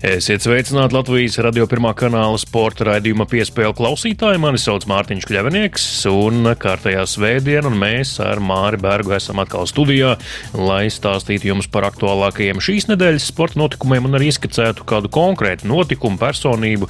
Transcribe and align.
Esiet 0.00 0.40
sveicināti 0.40 0.94
Latvijas 0.96 1.34
radio 1.44 1.66
pirmā 1.68 1.90
kanāla 1.92 2.38
sporta 2.40 2.86
raidījuma 2.88 3.26
piespēļu 3.28 3.74
klausītāji. 3.76 4.40
Mani 4.40 4.56
sauc 4.56 4.86
Mārtiņš 4.88 5.26
Kļavinieks, 5.28 5.84
un 6.08 6.48
kārtējā 6.56 7.02
svētdiena, 7.04 7.68
un 7.68 7.76
mēs 7.76 8.14
ar 8.24 8.40
Māri 8.40 8.80
Bergu 8.80 9.12
esam 9.12 9.42
atkal 9.44 9.68
studijā, 9.68 10.14
lai 10.56 10.86
stāstītu 10.88 11.50
jums 11.50 11.68
par 11.68 11.84
aktuālākajiem 11.90 12.64
šīs 12.64 12.88
nedēļas 12.88 13.28
sporta 13.28 13.60
notikumiem 13.60 14.08
un 14.08 14.16
arī 14.16 14.30
ieskicētu 14.32 14.88
kādu 14.88 15.12
konkrētu 15.12 15.68
notikumu, 15.68 16.16
personību 16.24 16.88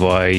vai 0.00 0.32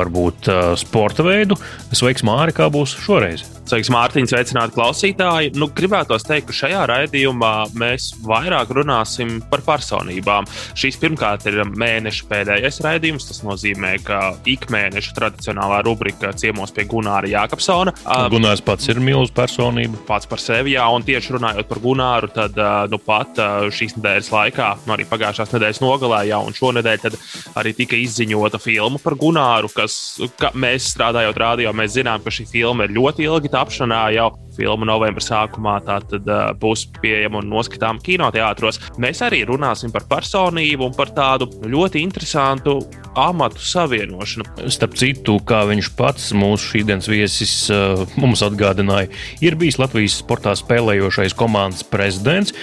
varbūt 0.00 0.48
sporta 0.80 1.28
veidu. 1.28 1.60
Sveiks, 1.92 2.24
Māri, 2.24 2.56
kā 2.56 2.72
būs 2.72 2.96
šoreiz? 3.04 3.44
Sveiks, 3.68 3.90
Mārtiņš, 3.92 4.32
sveicināti 4.32 4.78
klausītāji. 4.78 5.52
Nu, 5.60 5.68
gribētos 5.76 6.24
teikt, 6.24 6.48
ka 6.48 6.56
šajā 6.56 6.86
raidījumā 6.88 7.52
mēs 7.76 8.14
vairāk 8.24 8.72
runāsim 8.72 9.42
par 9.52 9.60
personībām. 9.66 10.48
Šīs 10.72 10.96
pirmkārt 11.18 11.46
ir 11.50 11.58
mēneša 11.66 12.26
pēdējais 12.30 12.78
raidījums. 12.84 13.26
Tas 13.28 13.42
nozīmē, 13.42 13.96
ka 14.06 14.36
ik 14.46 14.68
mēneša 14.70 15.14
tradicionālā 15.16 15.82
rubrika 15.86 16.30
ciemos 16.38 16.70
pie 16.74 16.86
Gunāra 16.88 17.26
Jākapsona. 17.26 17.94
Gunārs 18.30 18.62
pats 18.62 18.88
ir 18.88 19.00
milzīgs 19.02 19.34
personība. 19.34 19.98
Pats 20.06 20.28
par 20.30 20.38
sevi, 20.38 20.76
jā, 20.76 20.86
un 20.94 21.02
tieši 21.02 21.34
runājot 21.34 21.68
par 21.68 21.82
Gunāru, 21.82 22.30
tad 22.30 22.58
nu, 22.90 23.00
pat 23.02 23.40
šīs 23.74 23.96
nedēļas 23.98 24.30
laikā, 24.32 24.68
nu, 24.86 24.94
arī 24.94 25.06
pagājušās 25.10 25.54
nedēļas 25.56 25.82
nogalē, 25.82 26.22
jau 26.30 26.42
un 26.46 26.56
šonadēļ 26.56 27.18
arī 27.58 27.74
tika 27.76 27.98
izziņota 27.98 28.60
filma 28.62 29.00
par 29.02 29.18
Gunāru, 29.18 29.70
kas 29.74 30.18
mēs 30.54 30.92
strādājot 30.94 31.42
rādio, 31.42 31.74
mēs 31.74 31.96
zinām, 31.98 32.22
ka 32.22 32.34
šī 32.34 32.46
filma 32.50 32.86
ir 32.86 32.94
ļoti 32.94 33.26
ilgi 33.26 33.52
tapšanā 33.52 34.04
jau 34.16 34.30
filma 34.58 34.88
novembra 34.88 35.22
sākumā 35.24 35.78
tātad, 35.86 36.26
uh, 36.28 36.50
būs 36.58 36.86
pieejama 37.00 37.42
un 37.42 37.50
noskatāma 37.52 38.02
kinoteātros. 38.04 38.80
Mēs 39.00 39.22
arī 39.26 39.44
runāsim 39.48 39.92
par 39.94 40.08
personību 40.10 40.88
un 40.88 40.96
par 40.96 41.12
tādu 41.16 41.50
ļoti 41.68 42.02
interesantu 42.04 42.78
amatu 43.18 43.62
savienošanu. 43.62 44.46
Starp 44.72 44.96
citu, 44.98 45.38
kā 45.48 45.64
viņš 45.70 45.92
pats 45.98 46.30
mūsu 46.36 46.74
šīsdienas 46.74 47.10
viesis 47.10 47.54
uh, 47.74 48.04
mums 48.20 48.44
atgādināja, 48.46 49.12
ir 49.44 49.58
bijis 49.58 49.80
Latvijas 49.80 50.18
sportā 50.22 50.54
spēlējošais 50.58 51.36
komandas 51.38 51.86
prezidents, 51.86 52.54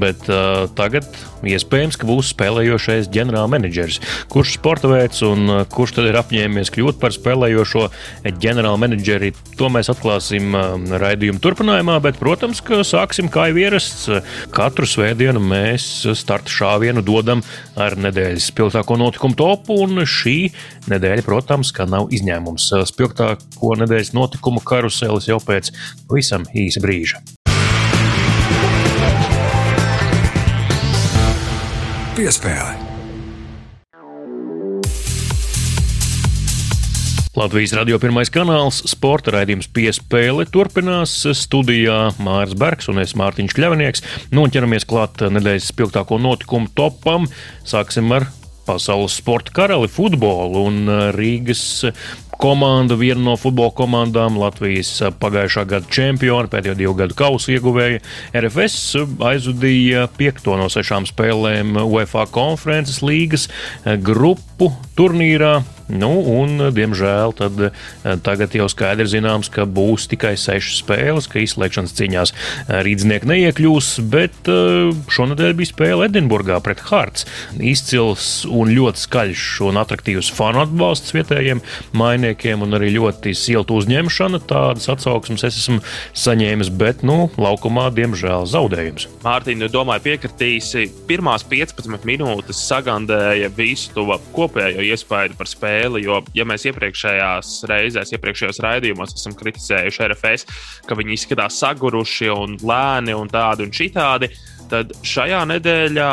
bet 0.00 0.28
uh, 0.30 0.66
tagad 0.78 1.08
iespējams, 1.48 1.98
ka 2.00 2.08
būs 2.08 2.32
spēlējošais 2.34 3.10
ģenerālmenedžers. 3.14 4.00
Kurš 4.32 4.56
sporta 4.58 4.90
veids 4.90 5.22
un 5.26 5.48
uh, 5.50 5.62
kurš 5.70 5.96
tad 5.98 6.08
ir 6.10 6.18
apņēmies 6.20 6.72
kļūt 6.74 7.00
par 7.02 7.14
spēlējošo 7.14 7.86
ģenerālmenedžeri, 8.42 9.32
to 9.58 9.70
mēs 9.72 9.90
atklāsim 9.92 10.56
uh, 10.56 10.74
raidījuma 11.02 11.42
turpinājumā, 11.44 11.98
bet, 12.04 12.18
protams, 12.20 12.62
ka 12.64 12.82
sāksim 12.86 13.30
kā 13.32 13.48
jau 13.50 13.60
ierasts. 13.64 14.08
Katru 14.54 14.88
svētdienu 14.88 15.42
mēs 15.42 15.86
starta 16.18 16.52
šāvienu 16.52 17.04
dodam 17.04 17.42
ar 17.80 17.96
nedēļas 18.00 18.50
spilgtāko 18.52 18.98
notikumu 19.00 19.38
topu, 19.38 19.78
un 19.84 20.04
šī 20.08 20.36
nedēļa, 20.92 21.26
protams, 21.26 21.72
ka 21.74 21.88
nav 21.90 22.12
izņēmums. 22.14 22.70
Spilgtāko 22.90 23.78
nedēļas 23.82 24.14
notikumu 24.16 24.62
karuselis 24.64 25.30
jau 25.30 25.40
pēc 25.42 25.72
pavisam 26.08 26.46
īsa 26.54 26.84
brīža. 26.84 27.24
Piespēle. 32.14 32.76
Latvijas 37.34 37.72
radio 37.74 37.98
pirmais 37.98 38.30
kanāls, 38.30 38.78
sporta 38.86 39.32
raidījums 39.34 39.66
piespēle 39.74 40.46
turpinās 40.46 41.16
studijā 41.34 42.12
Mārs 42.22 42.54
Bergs 42.54 42.86
un 42.92 43.02
es 43.02 43.16
Mārtiņš 43.18 43.56
Kļavinieks. 43.58 44.06
Nu 44.30 44.46
un 44.46 44.54
ķeramies 44.54 44.86
klāt 44.86 45.26
nedēļas 45.26 45.72
spilgtāko 45.72 46.20
notikumu 46.22 46.70
topam. 46.78 47.26
Sāksim 47.66 48.14
ar 48.14 48.28
pasaules 48.64 49.18
sporta 49.18 49.50
karali 49.58 49.90
futbolu 49.90 50.62
un 50.70 50.86
Rīgas 51.18 51.64
komanda, 52.40 52.96
viena 52.98 53.20
no 53.24 53.34
futbola 53.40 53.72
komandām, 53.76 54.38
Latvijas 54.40 54.90
pagājušā 55.20 55.66
gada 55.70 55.90
čempiona, 55.92 56.50
pēdējo 56.52 56.76
divu 56.78 56.96
gadu 56.98 57.18
kausa 57.18 57.54
ieguvēja. 57.54 58.02
RFS 58.40 58.96
aizvadīja 59.24 60.08
piekto 60.18 60.58
no 60.60 60.70
sešām 60.72 61.08
spēlēm 61.10 61.78
UEFA 61.84 62.26
konferences 62.34 63.02
līgas 63.04 63.48
grupu 64.04 64.72
turnīrā. 64.98 65.58
Nu, 65.92 66.08
un, 66.40 66.56
diemžēl, 66.72 67.34
tad, 67.36 67.58
eh, 67.60 68.14
tagad 68.24 68.54
jau 68.56 68.64
skaidri 68.72 69.04
zināms, 69.04 69.50
ka 69.52 69.66
būs 69.68 70.06
tikai 70.08 70.32
sešas 70.40 70.80
spēles, 70.80 71.28
ka 71.28 71.42
izslēgšanas 71.42 71.92
cīņās 71.98 72.32
eh, 72.32 72.78
rīznieki 72.86 73.28
neiekļūs, 73.28 73.88
bet 74.08 74.48
eh, 74.48 74.94
šonadēļ 75.12 75.52
bija 75.58 75.72
spēle 75.74 76.08
Edinburgā 76.08 76.56
pret 76.64 76.80
Hārts. 76.88 77.26
Izcils 77.60 78.46
un 78.48 78.72
ļoti 78.72 79.02
skaļš 79.04 79.44
un 79.68 79.80
attraktīvs 79.82 80.32
fanu 80.32 80.62
atbalsts 80.64 81.12
vietējiem 81.12 81.60
mainiekiem 81.92 82.64
un 82.64 82.78
arī 82.80 82.94
ļoti 82.96 83.36
silta 83.36 83.76
uzņemšana. 83.76 84.40
Tādas 84.48 84.88
atsauksmes 84.88 85.44
es 85.44 85.60
esmu 85.60 85.82
saņēmis, 86.16 86.72
bet, 86.80 87.04
nu, 87.04 87.28
laukumā, 87.36 87.90
diemžēl, 87.92 88.48
zaudējums. 88.48 89.10
Mārtiņ, 89.26 89.60
nu, 89.60 89.70
domāju, 89.72 90.06
piekritīsi. 90.08 90.88
Pirmās 91.04 91.44
15 91.44 92.08
minūtes 92.08 92.64
sagandēja 92.72 93.52
visu 93.52 93.92
to 93.92 94.08
kopējo 94.32 94.80
iespēju 94.88 95.36
par 95.36 95.50
spēli 95.50 95.73
spēli. 95.74 96.04
Jo, 96.04 96.22
ja 96.34 96.46
mēs 96.46 96.66
iepriekšējās 96.70 97.52
reizēs, 97.70 98.12
iepriekšējos 98.14 98.60
raidījumos 98.64 99.14
esam 99.16 99.34
kritizējuši 99.38 100.04
RFS, 100.08 100.46
ka 100.86 100.98
viņi 100.98 101.16
izskatās 101.16 101.58
saguruši 101.62 102.30
un 102.34 102.58
lēni 102.62 103.14
un 103.16 103.30
tādi 103.32 103.66
un 103.66 103.74
šitādi, 103.74 104.30
tad 104.30 104.53
šajā 105.04 105.40
nedēļā 105.50 106.10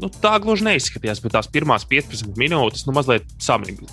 nu, 0.00 0.10
tā 0.22 0.36
gluži 0.42 0.66
neizskatījās. 0.68 1.20
Bet 1.24 1.34
tās 1.36 1.48
pirmās 1.52 1.86
15 1.88 2.36
minūtes, 2.40 2.86
nu, 2.88 2.94
mazliet 2.96 3.26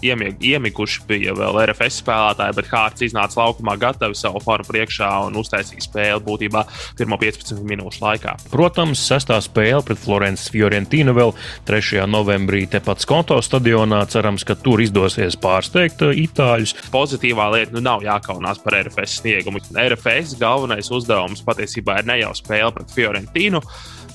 iemieg, 0.04 0.38
iemiguši 0.44 1.06
bija 1.10 1.36
vēl 1.38 1.60
RFS 1.68 2.02
spēlētāji, 2.04 2.58
bet 2.60 2.70
Hārts 2.72 3.06
iznāca 3.08 3.40
laukumā 3.42 3.76
gatavi 3.82 4.18
savu 4.18 4.42
formu 4.44 4.68
priekšā 4.70 5.10
un 5.28 5.38
uztaisīja 5.40 5.86
spēli 5.86 6.24
būtībā 6.26 6.66
pirmo 7.00 7.20
15 7.22 7.64
minūšu 7.70 8.04
laikā. 8.04 8.36
Protams, 8.54 9.02
sestā 9.08 9.40
spēle 9.44 9.84
pret 9.86 10.02
Florences 10.02 10.52
Fiorentīnu 10.54 11.16
vēl 11.16 11.34
3. 11.70 12.04
novembrī 12.10 12.66
tepat 12.72 13.04
Skonto 13.04 13.40
stadionā. 13.44 14.04
Cerams, 14.14 14.46
ka 14.48 14.58
tur 14.60 14.84
izdosies 14.84 15.38
pārsteigt 15.40 16.04
uh, 16.06 16.14
itāļus. 16.24 16.76
Pozitīvā 16.94 17.50
lieta 17.56 17.78
nu 17.78 17.84
nav 17.86 18.04
jākaunās 18.06 18.62
par 18.64 18.78
RFS 18.84 19.20
sniegumu. 19.22 19.64
RFS 19.74 20.38
galvenais 20.42 20.92
uzdevums 20.94 21.44
patiesībā 21.46 22.02
ir 22.02 22.10
ne 22.10 22.20
jau 22.24 22.34
spēle 22.38 22.72
pret 22.76 22.94
Fiorentīnu 22.94 23.64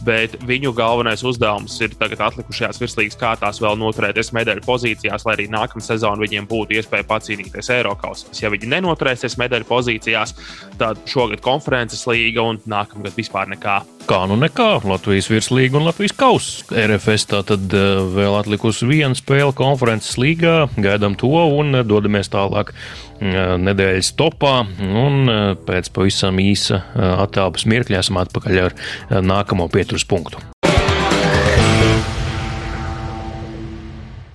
bet 0.07 0.37
viņu 0.47 0.73
galvenais 0.77 1.23
uzdevums 1.27 1.75
ir 1.83 1.95
tagad 1.99 2.23
atlikušajās 2.29 2.81
virslīgas 2.83 3.19
kārtās 3.19 3.61
vēl 3.63 3.79
noturēties 3.81 4.33
medaļu 4.37 4.65
pozīcijās, 4.67 5.27
lai 5.27 5.37
arī 5.37 5.49
nākamā 5.53 5.85
sezona 5.85 6.23
viņiem 6.23 6.49
būtu 6.51 6.79
iespēja 6.79 7.07
pacīnīties 7.09 7.73
Eiropasos. 7.79 8.43
Ja 8.43 8.53
viņi 8.55 8.71
nenoturēsies 8.75 9.39
medaļu 9.41 9.69
pozīcijās, 9.69 10.35
tad 10.81 11.03
šogad 11.09 11.43
konferences 11.45 12.07
līga 12.11 12.47
un 12.53 12.61
nākamgad 12.69 13.17
vispār 13.19 13.51
nekā. 13.55 13.81
Kā 14.09 14.23
nu 14.25 14.39
nekā, 14.41 14.79
Latvijas 14.89 15.29
virslīga 15.29 15.77
un 15.77 15.85
Latvijas 15.85 16.15
kausa. 16.17 16.65
RFS 16.73 17.29
tā 17.29 17.43
tad 17.51 17.75
eh, 17.77 17.99
vēl 18.15 18.39
atlikusi 18.39 18.89
viena 18.89 19.19
spēle 19.19 19.53
konferences 19.57 20.17
līgā, 20.21 20.71
gaidām 20.81 21.19
to 21.19 21.29
un 21.29 21.83
dodamies 21.85 22.33
tālāk 22.33 22.73
nedēļas 23.21 24.13
topā. 24.19 24.55
Un 24.83 25.33
pēc 25.69 25.91
pavisam 25.95 26.39
īsa 26.43 26.83
attēlpas 27.25 27.67
mirkļa 27.71 28.05
esam 28.05 28.23
atpakaļ 28.25 28.63
ar 28.67 28.79
nākamo 29.25 29.69
pieturas 29.73 30.07
punktu. 30.09 30.43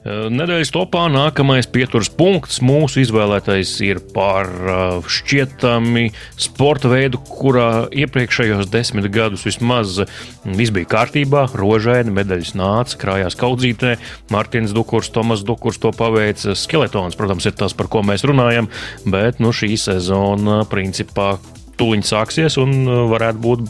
Nedēļas 0.03 0.71
topā 0.75 1.05
nākamais 1.11 1.67
pieturas 1.71 2.09
punkts 2.11 2.59
mūsu 2.63 2.99
izvēlētais 3.05 3.71
ir 3.87 4.01
par 4.13 4.49
eh, 4.51 5.07
šķietami 5.07 6.09
sporta 6.35 6.91
veidu, 6.91 7.21
kurā 7.23 7.85
iepriekšējos 7.87 8.67
desmit 8.73 9.07
gadus 9.13 9.45
vismaz 9.47 10.01
mm, 10.03 10.57
viss 10.59 10.75
bija 10.75 10.91
kārtībā, 10.97 11.45
rožaini, 11.55 12.11
medaļas 12.19 12.51
nāca, 12.59 12.99
krājās 12.99 13.39
kaudzītē, 13.39 13.95
Mārtiņš 14.33 14.75
Dukurs, 14.75 15.11
Tomas 15.15 15.45
Dukurs 15.47 15.79
to 15.79 15.93
paveica, 15.95 16.57
skeletons, 16.59 17.15
protams, 17.19 17.47
ir 17.47 17.55
tas, 17.55 17.75
par 17.77 17.87
ko 17.91 18.03
mēs 18.03 18.27
runājam, 18.27 18.67
bet 19.07 19.39
nu, 19.43 19.55
šī 19.55 19.75
sezona 19.79 20.63
principā 20.67 21.37
tuliņ 21.79 22.03
sāksies 22.05 22.57
un 22.61 22.85
varētu 23.11 23.41
būt 23.43 23.63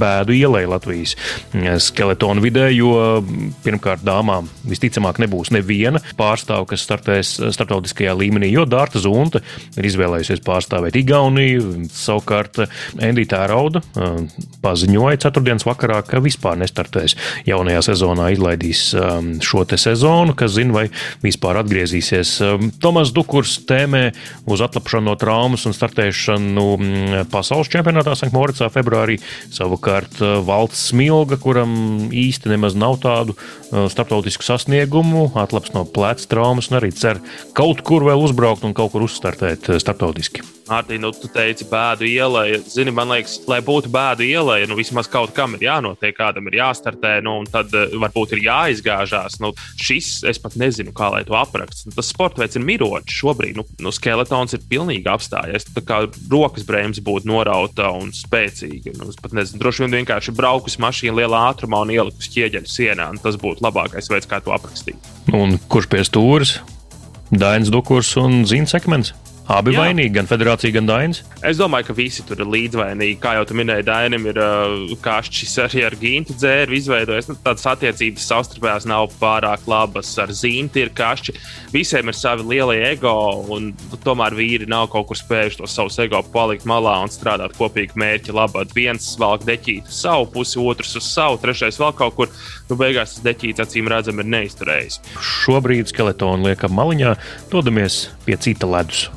bēdu 0.00 0.34
ielai 0.36 0.64
Latvijas 0.68 1.14
skeletonu 1.84 2.42
vidē, 2.44 2.68
jo 2.74 3.22
pirmkārt 3.64 4.04
dāmām 4.06 4.48
visticamāk 4.68 5.20
nebūs 5.22 5.52
neviena 5.54 6.02
pārstāva, 6.18 6.66
kas 6.68 6.84
startēs 6.86 7.34
starptautiskajā 7.56 8.14
līmenī, 8.18 8.50
jo 8.52 8.66
Dārta 8.68 9.00
Zunta 9.02 9.42
ir 9.76 9.88
izvēlējusies 9.88 10.44
pārstāvēt 10.46 10.98
Igauniju. 11.00 11.88
Savukārt 11.94 12.60
Endija 13.00 13.46
Rauda 13.48 13.82
paziņoja 14.64 15.22
ceturtdienas 15.24 15.66
vakarā, 15.68 16.02
ka 16.06 16.20
vispār 16.24 16.58
nestartēs 16.60 17.16
jaunajā 17.48 17.82
sezonā, 17.90 18.30
izlaidīs 18.34 18.90
šo 19.44 19.64
sezonu, 19.68 20.34
kas 20.38 20.54
zina, 20.56 20.74
vai 20.76 20.86
vispār 21.24 21.58
atgriezīsies. 21.62 22.36
Tomas 22.82 23.12
Dukurs 23.16 23.58
tēmē 23.68 24.04
uz 24.48 24.62
atlapšanu 24.64 25.10
no 25.10 25.16
traumas 25.18 25.66
un 25.68 25.74
startēšanu 25.76 26.66
pasaules 27.38 27.70
čempionātā 27.72 28.16
Sanktmoricā 28.18 28.68
februārī. 28.74 29.18
Savukārt 29.54 30.20
Valts 30.46 30.88
Smilga, 30.90 31.38
kuram 31.42 31.72
īsti 32.10 32.52
nemaz 32.54 32.76
nav 32.78 32.98
tādu 33.04 33.36
starptautisku 33.70 34.46
sasniegumu, 34.46 35.30
atlaps 35.38 35.74
no 35.76 35.86
pleca 35.86 36.28
traumas 36.30 36.72
un 36.72 36.80
arī 36.82 36.92
cer 36.96 37.22
kaut 37.56 37.84
kur 37.86 38.06
vēl 38.08 38.28
uzbraukt 38.28 38.66
un 38.66 38.76
kaut 38.76 38.94
kur 38.94 39.06
uzstartēt 39.06 39.70
starptautiski. 39.78 40.57
Mārtiņ, 40.68 41.00
nu, 41.00 41.10
tu 41.16 41.30
teici, 41.32 41.66
bēdu 41.68 42.04
ielai. 42.08 42.58
Zini, 42.68 42.92
man 42.94 43.08
liekas, 43.12 43.38
lai 43.48 43.60
būtu 43.64 43.90
bēdu 43.92 44.26
ielai, 44.26 44.60
nu, 44.68 44.76
vismaz 44.78 45.08
kaut 45.10 45.32
kam 45.36 45.56
ir 45.56 45.64
jānotiek, 45.64 46.14
kādam 46.16 46.48
ir 46.50 46.58
jāstartē, 46.60 47.18
nu, 47.24 47.38
un 47.40 47.48
tad 47.48 47.72
varbūt 47.72 48.36
ir 48.36 48.44
jāizgāžās. 48.44 49.38
Nu, 49.42 49.54
šis, 49.80 50.18
es 50.28 50.40
pat 50.42 50.58
nezinu, 50.60 50.92
kā 50.96 51.10
lai 51.14 51.22
to 51.28 51.36
aprakstu. 51.38 51.88
Nu, 51.88 51.96
tas 51.96 52.10
sports 52.12 52.40
veids 52.40 52.58
ir 52.58 52.66
mirots 52.68 53.16
šobrīd. 53.16 53.56
Nu, 53.58 53.64
nu, 53.84 53.92
skeletons 53.94 54.56
ir 54.56 54.64
pilnīgi 54.68 55.08
apstājies. 55.08 55.68
Tā 55.76 55.84
kā 55.88 56.02
rokas 56.30 56.66
brēmas 56.68 57.00
būtu 57.04 57.30
norauta 57.30 57.90
un 57.96 58.12
spēcīga. 58.16 58.96
Nu, 58.98 59.08
es 59.12 59.20
pat 59.20 59.36
nezinu, 59.36 59.62
droši 59.62 59.86
vien 59.86 60.00
vienkārši 60.00 60.36
braukus 60.36 60.76
mašīna 60.82 61.22
lielā 61.22 61.44
ātrumā 61.52 61.84
un 61.86 61.94
ielikus 61.96 62.28
ķieģeļu 62.34 62.72
sienā. 62.72 63.08
Tas 63.24 63.40
būtu 63.40 63.64
labākais 63.64 64.10
veids, 64.12 64.28
kā 64.28 64.42
to 64.44 64.52
aprakstīt. 64.56 65.12
Un 65.32 65.56
kurš 65.72 65.88
pie 65.92 66.04
stūres? 66.04 66.58
Dainis 67.28 67.68
Dukurs 67.72 68.14
un 68.16 68.44
Zīns 68.48 68.72
Sekmens. 68.72 69.12
Abi 69.48 69.72
Jā. 69.72 69.80
vainīgi, 69.80 70.12
gan 70.12 70.26
federācija, 70.28 70.74
gan 70.74 70.88
Dainis. 70.88 71.22
Es 71.46 71.56
domāju, 71.56 71.88
ka 71.88 71.94
visi 71.96 72.24
tur 72.28 72.42
ir 72.42 72.50
līdzvainīgi. 72.52 73.16
Kā 73.22 73.32
jau 73.38 73.46
minēji, 73.56 73.86
Dainam 73.86 74.26
ir 74.28 74.36
uh, 74.42 74.92
kašķis 75.00 75.54
arī 75.64 75.84
ar 75.88 75.96
Gintu 75.96 76.36
dzēru 76.36 76.76
izveidojis. 76.76 77.30
Nu, 77.30 77.36
tādas 77.46 77.64
attiecības 77.72 78.26
savstarpējās 78.28 78.88
nav 78.90 79.08
pārāk 79.20 79.64
labas. 79.70 80.10
Ar 80.20 80.34
Zinti 80.36 80.84
ir 80.84 80.92
kašķi. 80.92 81.34
Visiem 81.72 82.12
ir 82.12 82.18
savi 82.18 82.44
lielie 82.50 82.82
ego, 82.90 83.14
un 83.54 83.72
tomēr 84.04 84.36
vīri 84.36 84.68
nav 84.68 84.90
kaut 84.92 85.08
kur 85.08 85.20
spējuši 85.20 85.62
to 85.62 85.70
savu 85.72 85.94
ego 86.04 86.20
palikt 86.34 86.68
malā 86.68 86.98
un 87.06 87.12
strādāt 87.12 87.56
kopīgi 87.56 87.96
mērķa 87.96 88.36
labad. 88.36 88.76
Viens 88.76 89.14
valk 89.20 89.48
deķīt 89.48 89.88
uz 89.88 90.02
savu 90.04 90.28
pusi, 90.36 90.60
otrs 90.60 90.92
uz 91.00 91.08
savu, 91.08 91.40
trešais 91.40 91.80
vēl 91.80 91.96
kaut 91.96 92.18
kur. 92.20 92.32
Nu, 92.68 92.76
beigās 92.76 93.16
tas 93.16 93.24
deķīts 93.24 93.64
acīm 93.64 93.88
redzam 93.88 94.20
ir 94.20 94.28
neizturējis. 94.28 95.00
Šobrīd 95.24 95.88
skeletonu 95.88 96.50
liekam 96.50 96.76
maliņā, 96.76 97.16
dodamies 97.48 98.10
pie 98.28 98.36
cita 98.36 98.68
ledus. 98.68 99.08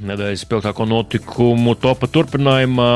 Nedēļas 0.00 0.46
spilgtāko 0.46 0.86
notikumu 0.88 1.74
topa 1.76 2.08
turpinājumā 2.08 2.90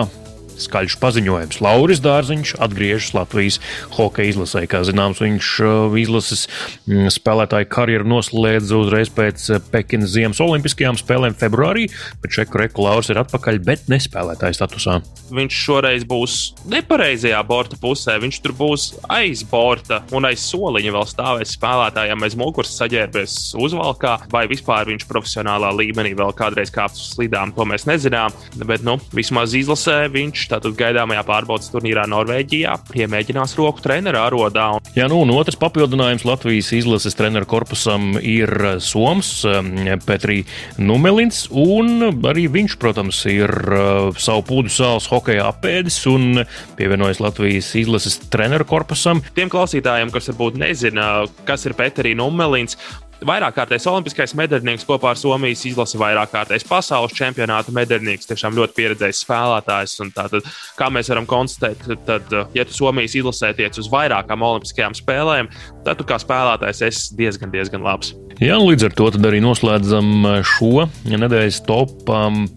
skaļš 0.61 0.97
paziņojums. 1.03 1.61
Lauris 1.65 2.03
Dārziņš 2.05 2.55
atgriežas 2.65 3.15
Latvijas 3.17 3.61
hokeja 3.97 4.35
izlasē. 4.35 4.65
Kā 4.71 4.83
zināms, 4.87 5.23
viņš 5.23 5.51
uh, 5.65 5.97
izlases 6.01 6.47
mm, 6.87 7.11
spēlētāju 7.15 7.69
karjeru 7.73 8.09
noslēdza 8.15 8.79
uzreiz 8.79 9.13
pēc 9.15 9.49
uh, 9.53 9.63
Pekinas 9.73 10.15
Ziemas 10.15 10.43
Olimpiskajām 10.45 10.99
spēlēm 11.01 11.37
februārī, 11.39 11.89
bet 12.23 12.35
Čeku 12.37 12.61
Reku 12.63 12.87
Lauris 12.87 13.11
ir 13.13 13.21
atpakaļ, 13.23 13.61
bet 13.67 13.89
nespēlētāju 13.93 14.59
statusā. 14.59 14.99
Viņš 15.35 15.61
šoreiz 15.67 16.07
būs 16.09 16.39
nepareizajā 16.71 17.41
borta 17.49 17.79
pusē, 17.81 18.17
viņš 18.23 18.41
tur 18.45 18.57
būs 18.59 18.89
aiz 19.13 19.45
borta 19.49 20.03
un 20.15 20.29
aiz 20.29 20.45
soliņa 20.51 20.95
vēl 20.95 21.09
stāvēs 21.11 21.55
spēlētājiem 21.59 22.27
aiz 22.27 22.37
muguras 22.39 22.75
saģērbies 22.79 23.37
uzvalkā, 23.61 24.17
vai 24.33 24.45
vispār 24.51 24.89
viņš 24.91 25.07
profesionālā 25.11 25.73
līmenī 25.79 26.15
vēl 26.19 26.35
kādreiz 26.37 26.73
kāps 26.75 27.01
uz 27.01 27.15
slidām, 27.17 27.55
to 27.57 27.67
mēs 27.69 27.89
nezinām, 27.89 28.35
bet 28.69 28.85
nu, 28.87 28.99
vismaz 29.17 29.57
izlasē 29.57 30.05
viņš 30.15 30.44
viņš 30.45 30.53
tātad 30.53 30.77
gaidāmajā 30.77 31.23
pārbaudas 31.25 31.71
turnīrā 31.73 32.05
Norvēģijā 32.11 32.75
iemēģinās 33.01 33.57
roku 33.57 33.81
treneru 33.85 34.21
arodā. 34.21 34.67
Jā, 34.97 35.09
nu, 35.09 35.23
un 35.25 35.33
otrs 35.33 35.57
papildinājums 35.57 36.27
Latvijas 36.29 36.71
izlases 36.77 37.17
treneru 37.17 37.49
korpusam 37.49 38.19
ir 38.21 38.51
Soms 38.85 39.45
um, 39.49 39.73
Petrī 40.05 40.43
Numelins, 40.77 41.47
un 41.51 42.27
arī 42.29 42.47
viņš, 42.53 42.77
protams, 42.83 43.23
ir 43.31 43.49
uh, 43.49 44.13
savu 44.21 44.45
pūdu 44.51 44.73
sāls 44.73 45.09
hokeja 45.09 45.49
apēdis 45.49 46.03
un 46.13 46.45
pievienojas 46.77 47.23
Latvijas 47.25 47.73
izlases 47.81 48.21
treneru 48.29 48.69
korpusam. 48.69 49.25
Tiem 49.37 49.53
klausītājiem, 49.53 50.13
kas 50.13 50.29
varbūt 50.33 50.61
nezina, 50.61 51.09
kas 51.49 51.65
ir 51.65 51.77
Petrī 51.79 52.13
Numelins, 52.19 52.77
vairāk 53.23 53.55
kārtais 53.59 53.87
olimpiskais 53.91 54.35
medaļnieks 54.39 54.87
kopā 54.89 55.13
ar 55.13 55.21
Somijas 55.21 55.65
izlasi, 55.69 55.99
vairāk 56.01 56.33
kārtais 56.33 56.67
pasaules 56.67 57.15
čempionāta 57.17 57.75
medaļnieks, 57.75 58.29
tiešām 58.31 58.57
ļoti 58.59 58.77
pieredzējis 58.79 59.23
spēlētājs. 59.27 59.97
Tātad, 60.17 60.51
kā 60.79 60.91
mēs 60.93 61.11
varam 61.13 61.29
konstatēt, 61.31 61.87
tad, 62.09 62.35
ja 62.57 62.67
tu 62.67 62.77
Somijas 62.77 63.17
izlasē 63.19 63.55
tiec 63.57 63.79
uz 63.81 63.91
vairākām 63.93 64.45
olimpiskajām 64.45 64.97
spēlēm, 64.99 65.51
tad 65.87 66.01
tu 66.01 66.09
kā 66.09 66.19
spēlētājs 66.23 66.85
esi 66.91 67.19
diezgan, 67.19 67.55
diezgan 67.55 67.85
labs. 67.87 68.15
Jā, 68.43 68.59
līdz 68.59 68.89
ar 68.89 68.95
to 68.99 69.11
arī 69.29 69.39
noslēdzam 69.45 70.43
šo 70.47 70.89
nedēļas 71.07 71.61
top 71.69 72.09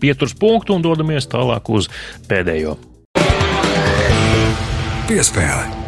pieturas 0.01 0.33
punktu 0.38 0.77
un 0.77 0.86
dodamies 0.86 1.30
tālāk 1.30 1.69
uz 1.69 1.92
pēdējo. 2.30 2.77
Piespēle. 5.07 5.86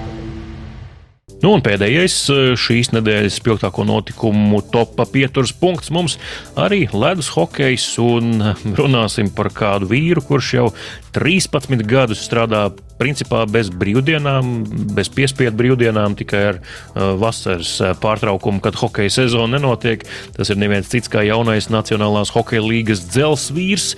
Nu, 1.39 1.53
un 1.56 1.62
pēdējais 1.63 2.15
eh, 2.33 2.39
šīs 2.59 2.91
nedēļas 2.91 3.38
spilgtāko 3.39 3.86
notikumu 3.88 4.59
topā 4.74 5.06
pieturas 5.07 5.53
punkts 5.56 5.91
mums 5.95 6.18
arī 6.59 6.81
ledus 6.91 7.31
hokejs. 7.31 7.86
Eh, 7.95 8.65
runāsim 8.75 9.31
par 9.36 9.47
kādu 9.56 9.88
vīru, 9.94 10.24
kurš 10.27 10.51
jau 10.57 10.68
13 11.15 11.86
gadus 11.88 12.25
strādā 12.27 12.68
principā 13.00 13.45
bez 13.47 13.71
brīvdienām, 13.71 14.51
bez 14.97 15.07
piespiedu 15.15 15.56
brīvdienām, 15.62 16.18
tikai 16.19 16.41
ar 16.50 16.57
uh, 16.59 17.13
vasaras 17.15 17.71
pārtraukumu, 18.03 18.59
kad 18.59 18.75
hokeja 18.75 19.13
sezona 19.21 19.56
nenotiek. 19.56 20.03
Tas 20.35 20.51
ir 20.51 20.59
neviens 20.59 20.92
cits 20.92 21.07
kā 21.12 21.24
jaunais 21.24 21.71
Nacionālās 21.71 22.33
hokeja 22.35 22.65
līgas 22.65 23.06
dzels 23.07 23.47
vīrs, 23.56 23.94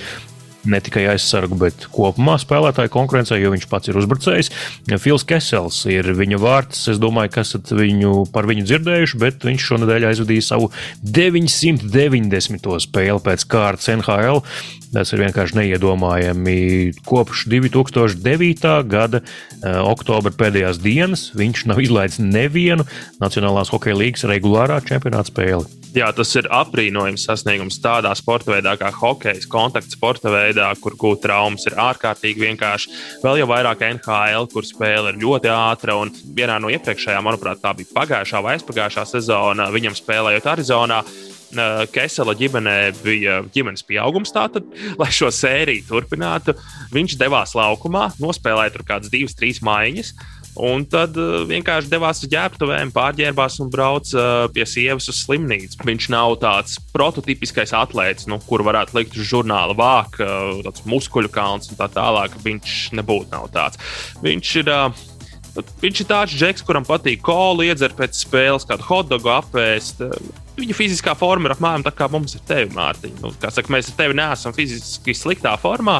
ne 0.65 0.79
tikai 0.83 1.05
aizsargu, 1.13 1.57
bet 1.61 1.87
kopumā 1.93 2.37
spēlētāju 2.41 2.91
konkurencē, 2.93 3.37
jo 3.41 3.53
viņš 3.53 3.67
pats 3.71 3.91
ir 3.91 3.97
uzbrucējs. 4.01 4.51
Fils 5.01 5.25
Kesels 5.27 5.79
ir 5.91 6.11
viņa 6.17 6.41
vārds. 6.41 6.83
Es 6.91 7.01
domāju, 7.01 7.33
ka 7.35 7.45
esat 7.45 7.71
viņu 7.75 8.27
par 8.33 8.49
viņu 8.49 8.67
dzirdējuši, 8.67 9.21
bet 9.21 9.47
viņš 9.47 9.69
šonadēļ 9.71 10.09
aizvadīja 10.11 10.47
savu 10.51 10.69
990. 11.01 12.77
spēli 12.85 13.25
pēc 13.25 13.47
kārtas 13.49 13.91
NHL. 13.95 14.43
Tas 14.91 15.13
ir 15.15 15.21
vienkārši 15.23 15.55
neiedomājami. 15.55 16.55
Kopš 17.07 17.45
2009. 17.51 18.73
gada 18.91 19.21
eh, 19.23 19.77
oktobra 19.79 20.33
pēdējās 20.35 20.81
dienas 20.83 21.29
viņš 21.37 21.67
nav 21.71 21.79
izlaidis 21.79 22.19
nevienu 22.19 22.87
Nacionālās 23.21 23.71
hokeja 23.71 23.95
līnijas 23.95 24.27
regulārā 24.27 24.81
čempionāta 24.83 25.31
spēli. 25.31 25.80
Jā, 25.91 26.07
tas 26.15 26.29
ir 26.39 26.45
apbrīnojams 26.55 27.25
sasniegums 27.27 27.81
tādā 27.83 28.13
sporta 28.15 28.53
veidā 28.53 28.77
kā 28.79 28.93
hokejs, 28.95 29.43
kontakta 29.51 29.91
sporta 29.91 30.31
veidā, 30.31 30.69
kur 30.79 30.95
gūt 30.95 31.25
traumas 31.25 31.67
ir 31.67 31.75
ārkārtīgi 31.83 32.45
vienkārši. 32.45 32.93
Vēl 33.19 33.41
jau 33.41 33.49
vairāk 33.51 33.83
NHL, 33.89 34.47
kur 34.53 34.63
spēle 34.63 35.11
ir 35.11 35.19
ļoti 35.19 35.51
ātra. 35.51 35.97
Un 35.99 36.13
vienā 36.37 36.61
no 36.63 36.71
iepriekšējām, 36.71 37.27
manuprāt, 37.27 37.59
tā 37.59 37.75
bija 37.75 37.91
pagājušā 37.97 38.39
vai 38.45 38.55
aizpagājušā 38.55 39.05
sezona, 39.11 39.67
viņam 39.75 39.99
spēlējot 39.99 40.49
Arizonā. 40.53 41.03
Kesela 41.91 42.31
ģimenē 42.39 42.75
bija 43.01 43.41
ģimenes 43.51 43.83
pieaugums, 43.83 44.31
tātad, 44.31 44.69
lai 45.01 45.11
šo 45.11 45.27
sēriju 45.35 45.89
turpinātu. 45.89 46.55
Viņš 46.95 47.19
devās 47.19 47.51
laukumā, 47.59 48.13
nospēlēja 48.23 48.77
tur 48.77 48.87
kādas 48.87 49.11
divas, 49.11 49.35
trīs 49.35 49.59
maiņas. 49.59 50.15
Un 50.59 50.83
tad 50.89 51.15
uh, 51.15 51.45
vienkārši 51.47 51.91
devās 51.91 52.19
uz 52.19 52.31
ģērbtuvēm, 52.31 52.91
pārģērbās 52.95 53.59
un 53.63 53.69
brauca 53.71 54.17
uh, 54.19 54.47
pie 54.51 54.65
sievas 54.67 55.07
uz 55.11 55.21
slimnīcu. 55.23 55.79
Viņš 55.87 56.09
nav 56.11 56.35
tāds 56.41 56.75
prototypiskais 56.91 57.71
atlētājs, 57.77 58.27
nu, 58.27 58.41
kuru 58.43 58.67
varētu 58.67 58.97
likt 58.99 59.15
uz 59.15 59.29
žurnāla 59.31 59.77
vāka, 59.77 60.27
uh, 60.27 60.59
tāds 60.67 60.83
muskuļu 60.91 61.31
kalns 61.31 61.71
un 61.71 61.79
tā 61.79 61.87
tālāk. 61.93 62.35
Viņš 62.43 62.81
nebūtu 62.99 63.47
tāds. 63.55 63.79
Viņš 64.25 64.53
ir. 64.63 64.75
Uh, 64.75 65.07
Viņš 65.51 65.99
ir 65.99 66.07
tāds 66.07 66.31
džeks, 66.31 66.63
kuram 66.63 66.85
patīk 66.87 67.19
kolu 67.27 67.65
iedzert 67.65 67.97
pēc 67.97 68.15
spēles, 68.15 68.63
kādu 68.63 68.85
hotdogu 68.87 69.27
apēst. 69.33 69.99
Viņa 70.55 70.77
fiziskā 70.77 71.11
forma 71.19 71.49
ir 71.49 71.55
apmēram 71.57 71.83
tā 71.83 71.91
kā 71.95 72.07
mums 72.11 72.37
ir 72.37 72.43
tevi, 72.47 72.71
Mārtiņ. 72.71 73.17
Nu, 73.19 73.33
kā 73.35 73.51
saka, 73.51 73.73
mēs 73.75 73.89
ar 73.91 73.97
tevi 73.99 74.15
neesam 74.15 74.55
fiziski 74.55 75.11
sliktā 75.17 75.57
formā, 75.59 75.97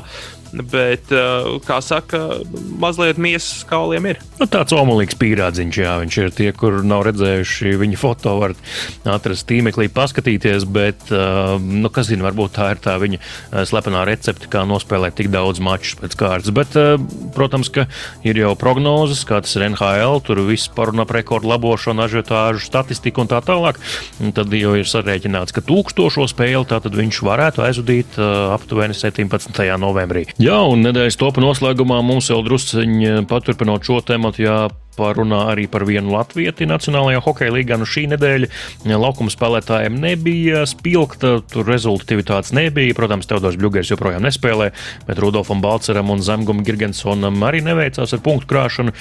Bet, 0.52 1.08
uh, 1.16 1.62
kā 1.64 1.78
saka, 1.80 2.42
mazliet 2.82 3.20
miesas 3.22 3.64
kauliem 3.68 4.10
ir. 4.12 4.20
Nu, 4.42 4.48
tāds 4.52 4.74
omulīgs 4.76 5.16
pīrādziņš, 5.20 5.78
jā, 5.80 5.94
viņš 6.02 6.18
ir 6.20 6.34
tie, 6.36 6.50
kur 6.56 6.82
nav 6.84 7.06
redzējuši 7.08 7.76
viņa 7.80 8.00
foto, 8.00 8.34
varat 8.42 8.60
atrast 9.08 9.48
tīmeklī, 9.48 9.88
paskatīties, 9.96 10.66
bet, 10.68 11.08
uh, 11.16 11.56
nu, 11.62 11.92
kas 11.94 12.10
zina, 12.12 12.26
varbūt 12.28 12.58
tā 12.58 12.72
ir 12.76 12.82
tā 12.84 12.98
viņa 13.00 13.22
uh, 13.22 13.62
slepenā 13.70 14.04
recepte, 14.10 14.50
kā 14.52 14.66
nospēlēt 14.68 15.16
tik 15.22 15.32
daudz 15.32 15.64
mačus 15.64 15.96
pēc 16.02 16.18
kārtas. 16.20 16.52
Bet, 16.56 16.76
protams, 17.36 17.72
ka 17.72 17.88
ir 18.28 18.42
jau 18.42 18.52
prognozes, 18.60 19.24
kā 19.28 19.40
tas 19.46 19.56
ir 19.56 19.70
NHL, 19.70 20.20
tur 20.26 20.44
viss 20.50 20.72
parunā 20.72 21.08
par 21.08 21.22
rekordu 21.22 21.52
labošanu, 21.54 22.04
ažiotāžu, 22.06 22.66
statistiku 22.66 23.24
un 23.24 23.32
tā 23.32 23.40
tālāk. 23.46 23.80
Un 24.20 24.36
tad 24.36 24.52
jau 24.56 24.76
ir 24.76 24.90
sarēķināts, 24.90 25.56
ka 25.56 25.64
tūkstošo 25.66 26.28
spēli 26.32 26.68
tātad 26.68 26.96
viņš 26.98 27.24
varētu 27.26 27.64
aizvadīt 27.66 28.20
uh, 28.20 28.52
aptuveni 28.58 28.98
17. 28.98 29.64
novembrī. 29.80 30.28
Jā, 30.42 30.58
un 30.66 30.82
nedēļas 30.82 31.20
topa 31.22 31.42
noslēgumā 31.44 32.00
mums 32.02 32.32
vēl 32.32 32.42
drusciņi 32.48 33.12
paturpinot 33.30 33.86
šo 33.86 34.00
tēmu, 34.06 34.32
jā, 34.42 34.56
parunā 34.98 35.44
arī 35.52 35.68
par 35.72 35.86
vienu 35.88 36.14
latvieti 36.16 36.68
Nacionālajā 36.70 37.22
hokeja 37.26 37.54
līgā. 37.56 37.78
Nu, 37.80 37.88
šī 37.88 38.08
nedēļa 38.12 38.50
laukuma 39.02 39.32
spēlētājiem 39.34 39.98
nebija 40.02 40.66
spilgta, 40.70 41.38
tur 41.52 41.68
rezultatīvitātes 41.70 42.54
nebija. 42.58 42.96
Protams, 42.98 43.30
Teodors 43.30 43.58
Bļūgers 43.60 43.94
joprojām 43.94 44.26
nespēlē, 44.26 44.72
bet 45.08 45.22
Rudolfam 45.22 45.64
Balceram 45.64 46.12
un 46.14 46.24
Zemgum 46.26 46.64
Girgensonam 46.68 47.42
arī 47.48 47.64
neveicās 47.66 48.16
ar 48.16 48.24
punktu 48.26 48.50
krāšanu. 48.52 48.96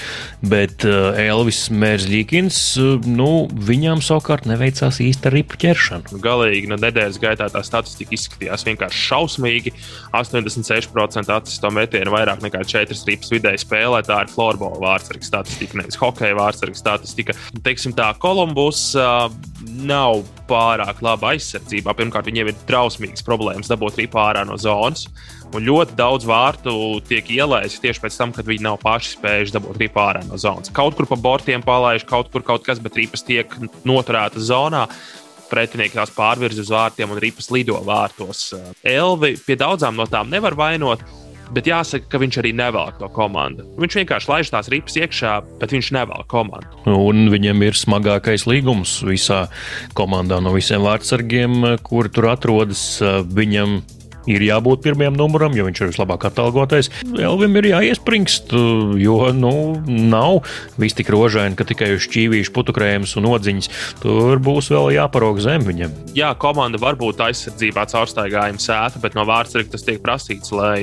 Bet 0.50 0.87
uh, 0.88 1.18
Elvis 1.20 1.66
Mērzļīkins, 1.75 2.61
uh, 2.80 3.11
nu, 3.11 3.30
viņam 3.50 4.04
savukārt 4.04 4.49
neveicās 4.50 5.00
īsta 5.04 5.32
ripu 5.35 5.59
ķeršana. 5.61 6.20
Galīgi 6.23 6.70
no 6.70 6.78
nedēļas 6.80 7.20
gaitā 7.23 7.50
tā 7.52 7.64
statistika 7.66 8.14
izskatījās 8.16 8.66
vienkārši 8.68 9.04
šausmīgi. 9.11 9.75
86% 10.16 11.35
atsisto 11.35 11.70
metienu 11.75 12.14
vairāk 12.14 12.44
nekā 12.44 12.64
4 12.66 13.00
ripas 13.11 13.32
vidēji 13.32 13.64
spēlē. 13.64 14.02
Tā 14.06 14.25
ir 14.25 14.32
florbola 14.32 14.80
vārdsarga 14.82 15.26
statistika 15.26 15.80
nevis 15.81 15.99
hokeja 16.01 16.37
vārdsarga 16.39 16.79
statistika. 16.79 17.37
Teiksim 17.65 17.95
tā, 17.97 18.11
Kolumbus 18.21 18.91
uh, 18.99 19.27
nav 19.85 20.23
pārāk 20.51 21.03
laba 21.05 21.35
aizsardzībā. 21.35 21.95
Pirmkārt, 21.99 22.31
viņiem 22.31 22.53
ir 22.53 22.65
drausmīgas 22.69 23.25
problēmas 23.27 23.71
dabūt 23.71 24.01
ripu 24.01 24.21
ārā 24.23 24.45
no 24.49 24.59
zonas. 24.61 25.09
Un 25.51 25.65
ļoti 25.67 25.97
daudz 25.99 26.27
vārtu 26.31 26.73
tiek 27.09 27.27
ielaisti 27.35 27.83
tieši 27.89 28.05
pēc 28.05 28.19
tam, 28.21 28.35
kad 28.35 28.47
viņi 28.47 28.69
nav 28.69 28.79
paši 28.83 29.17
spējuši 29.17 29.57
dabūt 29.57 29.81
ripu 29.83 30.03
ārā 30.03 30.23
no 30.29 30.39
zonas. 30.39 30.71
Kaut 30.75 30.95
kur 30.99 31.09
pa 31.11 31.19
bortiem 31.19 31.65
palaiž, 31.67 32.07
kaut 32.07 32.31
kur 32.31 32.47
kaut 32.47 32.63
kas, 32.67 32.83
bet 32.83 32.99
ripas 33.01 33.27
tiek 33.27 33.57
noturētas 33.89 34.47
zonā 34.51 34.87
pretinieki 35.51 35.99
tās 35.99 36.13
pārvirza 36.15 36.63
uz 36.63 36.71
vārtiem 36.71 37.11
un 37.11 37.19
ripas 37.23 37.51
lido 37.51 37.79
vārtos. 37.87 38.53
Elvi 38.87 39.35
pie 39.43 39.57
daudzām 39.59 39.99
no 39.99 40.07
tām 40.11 40.31
nevar 40.31 40.55
vainot. 40.59 41.03
Bet 41.54 41.66
jāsaka, 41.66 42.07
ka 42.12 42.21
viņš 42.23 42.40
arī 42.42 42.52
nevelk 42.57 43.00
to 43.00 43.09
komandu. 43.14 43.66
Viņš 43.80 44.00
vienkārši 44.00 44.30
laiž 44.30 44.52
tās 44.54 44.71
ripas 44.73 44.99
iekšā, 45.00 45.37
bet 45.61 45.75
viņš 45.75 45.92
nevelk 45.99 46.28
komandu. 46.30 46.83
Un 46.90 47.26
viņam 47.33 47.64
ir 47.66 47.78
smagākais 47.78 48.47
līgums 48.50 49.00
visā 49.07 49.47
komandā 49.99 50.38
no 50.42 50.54
visiem 50.54 50.85
vārdsargiem, 50.87 51.76
kuri 51.87 52.12
tur 52.14 52.30
atrodas. 52.33 52.85
Viņam 53.00 53.80
ir 54.28 54.45
jābūt 54.45 54.83
pirmajam 54.85 55.16
numuram, 55.19 55.54
jo 55.57 55.66
viņš 55.66 55.80
ir 55.80 55.90
vislabāk 55.92 56.26
atalgotais. 56.28 56.90
Elvim 57.19 57.57
ir 57.61 57.71
jāiespringst, 57.73 58.54
jo 59.00 59.19
nu, 59.37 59.54
nav 59.87 60.42
viss 60.80 60.99
tik 60.99 61.12
rožaini, 61.12 61.57
ka 61.59 61.66
tikai 61.69 61.92
uz 61.97 62.04
šķīvīšu, 62.07 62.54
putukrējums 62.57 63.16
un 63.21 63.30
odziņas. 63.33 63.71
Tur 64.04 64.42
būs 64.42 64.71
vēl 64.75 64.92
jāparok 64.99 65.42
zem 65.45 65.64
viņam. 65.66 65.95
Jā, 66.19 66.33
komanda 66.40 66.80
var 66.83 66.99
būt 67.00 67.23
aizsardzībā 67.30 67.87
caurstaigājuma 67.90 68.62
sēta, 68.62 69.02
bet 69.02 69.16
no 69.19 69.26
vārdsarga 69.28 69.76
tas 69.76 69.87
tiek 69.87 70.02
prasīts, 70.04 70.52
lai 70.54 70.83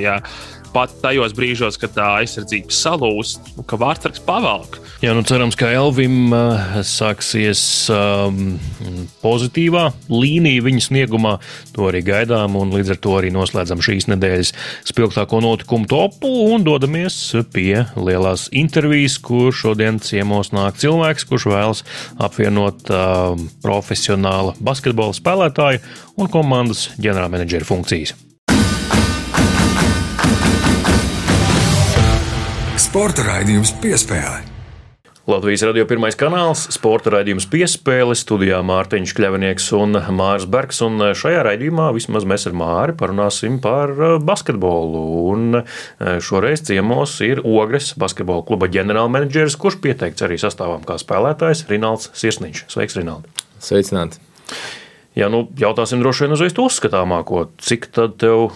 pat 0.74 0.92
tajos 1.02 1.34
brīžos, 1.36 1.78
kad 1.80 1.94
tā 1.96 2.06
aizsardzība 2.22 2.74
salūst, 2.74 3.52
ka 3.68 3.78
vārdsargs 3.80 4.22
pavalk. 4.26 4.78
Jā, 5.02 5.12
nu 5.14 5.22
cerams, 5.26 5.56
ka 5.58 5.70
Elvim 5.70 6.32
uh, 6.34 6.78
sāksies 6.86 7.60
um, 7.94 8.58
pozitīvā 9.22 9.84
līnija 10.10 10.64
viņa 10.66 10.84
sniegumā. 10.88 11.36
To 11.76 11.88
arī 11.90 12.02
gaidām, 12.06 12.58
un 12.58 12.74
līdz 12.74 12.94
ar 12.96 13.00
to 13.04 13.14
arī 13.20 13.32
noslēdzam 13.34 13.82
šīs 13.84 14.08
nedēļas 14.10 14.52
spilgtāko 14.90 15.42
notikumu 15.44 15.86
topu 15.90 16.32
un 16.50 16.66
dodamies 16.66 17.18
pie 17.54 17.86
lielās 17.94 18.48
intervijas, 18.50 19.20
kur 19.22 19.54
šodien 19.54 20.02
ciemos 20.02 20.50
nāk 20.56 20.80
cilvēks, 20.82 21.28
kurš 21.30 21.50
vēlas 21.54 21.84
apvienot 22.18 22.90
uh, 22.90 23.34
profesionāla 23.64 24.56
basketbola 24.58 25.16
spēlētāju 25.16 25.84
un 26.18 26.32
komandas 26.32 26.88
ģenerālmenedžera 26.98 27.68
funkcijas. 27.68 28.18
Sporta 32.78 33.24
raidījums 33.26 33.72
piespēle. 33.82 34.44
Latvijas 35.26 35.64
radio 35.66 35.82
pirmais 35.90 36.14
kanāls, 36.16 36.60
sporta 36.70 37.10
raidījums 37.10 37.48
piespēle, 37.50 38.14
studijā 38.14 38.60
Mārtiņš 38.62 39.14
Kļavinieks 39.18 39.66
un 39.74 39.98
Mārs 40.14 40.46
Bergs. 40.46 40.78
Un 40.86 41.02
šajā 41.18 41.40
raidījumā 41.42 41.88
vismaz 41.96 42.22
mēs 42.28 42.46
ar 42.46 42.54
Māri 42.60 42.94
parunāsim 43.00 43.58
par 43.64 43.90
uh, 43.96 44.14
basketbolu. 44.22 45.02
Un 45.32 45.58
uh, 45.58 45.66
šoreiz 46.22 46.62
ciemos 46.70 47.16
ir 47.26 47.42
Ogres 47.42 47.90
basketbola 47.98 48.46
kluba 48.46 48.70
ģenerālmenedžeris, 48.70 49.58
kurš 49.58 49.80
pieteikts 49.82 50.22
arī 50.28 50.38
sastāvam 50.38 50.86
kā 50.86 51.00
spēlētājs 51.02 51.66
Rinalds 51.72 52.12
Sirsniņš. 52.14 52.68
Sveiks, 52.70 52.96
Rinaldi! 53.00 53.34
Sveicināti! 53.58 54.22
Jā, 55.18 55.26
nu, 55.34 55.48
jautāsim 55.58 55.98
droši 55.98 56.28
vien 56.28 56.38
uzreiz 56.38 56.54
to 56.54 56.70
uzskatāmāko. 56.70 57.48
Cik 57.58 57.90
tad 57.98 58.20
tev 58.22 58.52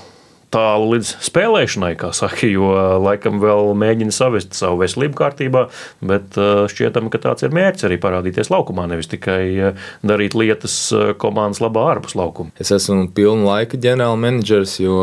tālu 0.52 0.92
līdz 0.92 1.10
spēlēšanai, 1.24 1.92
kā 2.00 2.12
saka, 2.16 2.46
jo 2.50 2.70
laikam 3.02 3.40
vēl 3.42 3.72
mēģina 3.78 4.14
savest 4.14 4.56
savu 4.58 4.82
veselību 4.82 5.16
kārtībā, 5.18 5.64
bet 6.04 6.36
šķietam, 6.72 7.08
ka 7.12 7.20
tāds 7.22 7.46
ir 7.46 7.54
mērķis 7.56 7.88
arī 7.88 7.98
parādīties 8.02 8.52
laukumā, 8.52 8.86
nevis 8.90 9.10
tikai 9.12 9.72
darīt 10.04 10.36
lietas 10.36 10.76
komandas 11.22 11.62
labā 11.64 11.86
ārpus 11.94 12.16
laukuma. 12.18 12.52
Es 12.60 12.72
esmu 12.74 13.08
pilnu 13.16 13.48
laika 13.48 13.80
ģenerāla 13.80 14.18
menedžers, 14.20 14.76
jo 14.82 14.98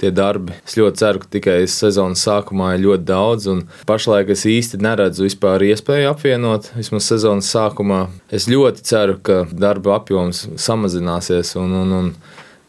tie 0.00 0.12
darbi, 0.14 0.56
es 0.62 0.78
ļoti 0.78 1.02
ceru, 1.02 1.22
ka 1.24 1.32
tikai 1.38 1.58
sezonas 1.70 2.22
sākumā 2.26 2.74
ir 2.76 2.86
ļoti 2.86 3.08
daudz, 3.08 3.48
un 3.50 3.64
pašlaik 3.88 4.30
es 4.34 4.46
īsti 4.48 4.80
neredzu 4.82 5.26
vispār 5.26 5.66
iespēju 5.72 6.12
apvienot, 6.12 6.72
vismaz 6.78 7.10
sezonas 7.10 7.50
sākumā. 7.52 8.04
Es 8.32 8.48
ļoti 8.50 8.86
ceru, 8.86 9.18
ka 9.24 9.42
darba 9.50 9.98
apjoms 9.98 10.46
samazināsies, 10.60 11.56
un, 11.60 11.74
un, 11.82 11.98
un 11.98 12.14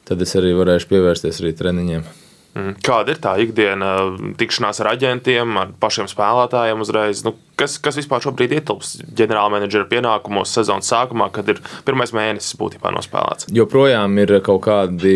tad 0.08 0.26
es 0.26 0.36
arī 0.40 0.56
varēšu 0.58 0.92
pievērsties 0.92 1.42
arī 1.44 1.56
treniņiem. 1.62 2.23
Kāda 2.54 3.16
ir 3.16 3.20
tā 3.22 3.34
ikdiena, 3.42 3.94
tikšanās 4.38 4.84
ar 4.84 4.92
aģentiem, 4.92 5.56
ar 5.58 5.72
pašiem 5.82 6.10
spēlētājiem 6.12 6.84
uzreiz? 6.86 7.24
Nu, 7.26 7.34
kas, 7.60 7.78
kas 7.84 7.98
vispār 8.00 8.24
šobrīd 8.24 8.56
ietilps 8.58 8.96
ģenerālmenedžera 9.18 9.88
pienākumos 9.92 10.54
sezonas 10.56 10.90
sākumā, 10.92 11.30
kad 11.34 11.50
ir 11.54 11.62
pirmais 11.88 12.14
mēnesis 12.16 12.58
būtībā 12.60 12.92
nospēlēts? 12.96 13.50
Joprojām 13.54 14.18
ir 14.24 14.36
kaut 14.46 14.64
kādi 14.68 15.14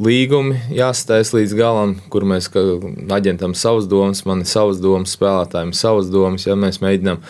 līgumi 0.00 0.58
jāstāsta 0.76 1.38
līdz 1.38 1.56
galam, 1.58 1.96
kur 2.12 2.26
mēs 2.28 2.50
aģentam 2.52 3.56
savas 3.58 3.88
domas, 3.90 4.24
man 4.28 4.44
ir 4.44 4.50
savas 4.50 4.80
domas, 4.82 5.14
spēlētājiem 5.16 5.72
savas 5.76 6.10
domas, 6.12 6.46
ja 6.48 6.56
mēs 6.58 6.80
mēģinām 6.84 7.22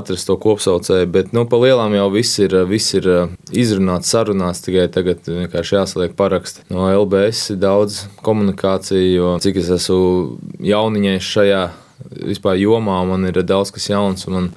atrast 0.00 0.28
to 0.28 0.36
kopsaucēju. 0.40 1.10
Bet 1.14 1.34
nu, 1.36 1.46
pa 1.50 1.60
lielām 1.60 1.96
jau 1.96 2.08
viss 2.14 2.40
ir, 2.42 2.56
viss 2.70 2.96
ir 2.98 3.08
izrunāts, 3.50 4.12
sarunāts, 4.12 4.64
tikai 4.66 4.88
tagad 4.92 5.26
vienkārši 5.26 5.78
jāsaliek 5.78 6.16
paraksti. 6.18 6.66
No 6.72 6.88
LBS 6.90 7.54
ir 7.54 7.62
daudz 7.62 8.04
komunikāciju, 8.24 9.12
jo 9.16 9.36
cik 9.42 9.62
es 9.62 9.70
esmu 9.80 10.40
jauniņais 10.64 11.30
šajā 11.34 11.62
vispār 12.10 12.58
jomā, 12.60 13.00
man 13.08 13.26
ir 13.28 13.42
daudz 13.46 13.72
kas 13.74 13.90
jauns. 13.90 14.26
Man, 14.30 14.50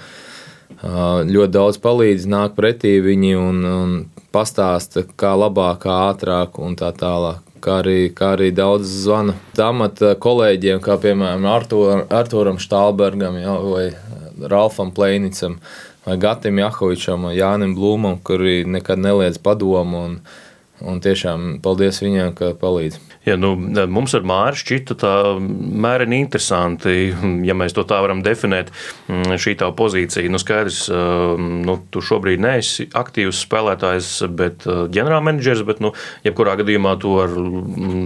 ļoti 0.84 1.54
daudz 1.54 1.80
palīdz, 1.84 2.28
nāk 2.28 2.58
pretī 2.58 2.98
viņi 3.04 3.34
un, 3.40 3.64
un 3.64 3.96
pastāsta, 4.34 5.06
kā 5.16 5.36
labāk, 5.38 5.86
kā 5.86 5.98
ātrāk 6.10 6.60
un 6.60 6.78
tā 6.80 6.92
tālāk. 6.98 7.42
Kā 7.64 7.78
arī, 7.80 8.10
kā 8.12 8.34
arī 8.36 8.50
daudz 8.52 8.90
zvana 9.06 9.38
amata 9.64 10.18
kolēģiem, 10.20 10.82
kā 10.84 10.98
piemēram 11.00 11.46
Artur, 11.48 12.02
Arturam 12.12 12.58
Štālbergam 12.60 13.38
ja, 13.40 13.54
vai 13.56 13.86
Ralfam 14.52 14.92
Plēnicam 14.92 15.56
vai 16.04 16.18
Gatim 16.20 16.60
Jahovičam 16.60 17.30
Jānim 17.32 17.78
Blūmam, 17.78 18.18
kuri 18.20 18.66
nekad 18.68 19.00
neliedz 19.00 19.40
padomu. 19.40 20.04
Un, 20.10 20.18
un 20.84 21.00
tiešām 21.04 21.58
paldies 21.64 22.02
viņiem, 22.04 22.34
ka 22.38 22.52
palīdz. 22.60 23.00
Ja, 23.28 23.38
nu, 23.40 23.54
mums 23.88 24.14
ar 24.18 24.26
Māri 24.28 24.60
šķita 24.60 24.98
tā 25.00 25.14
mēreni 25.40 26.20
interesanti, 26.24 26.96
ja 27.48 27.56
mēs 27.58 27.76
to 27.76 27.86
tā 27.88 28.02
varam 28.04 28.24
definēt, 28.26 28.72
mm, 29.08 29.38
šī 29.40 29.56
tā 29.62 29.70
pozīcija. 29.76 30.32
Nu, 30.32 30.42
skaidrs, 30.42 30.86
nu, 31.40 31.78
tu 31.94 32.04
šobrīd 32.04 32.44
neesi 32.44 32.90
aktīvs 32.94 33.44
spēlētājs, 33.48 34.16
bet 34.36 34.68
ģenerālmenedžers, 34.68 35.64
bet, 35.68 35.84
nu, 35.84 35.94
jebkurā 36.28 36.58
gadījumā 36.62 36.98
tu 37.02 37.16
ar 37.24 37.38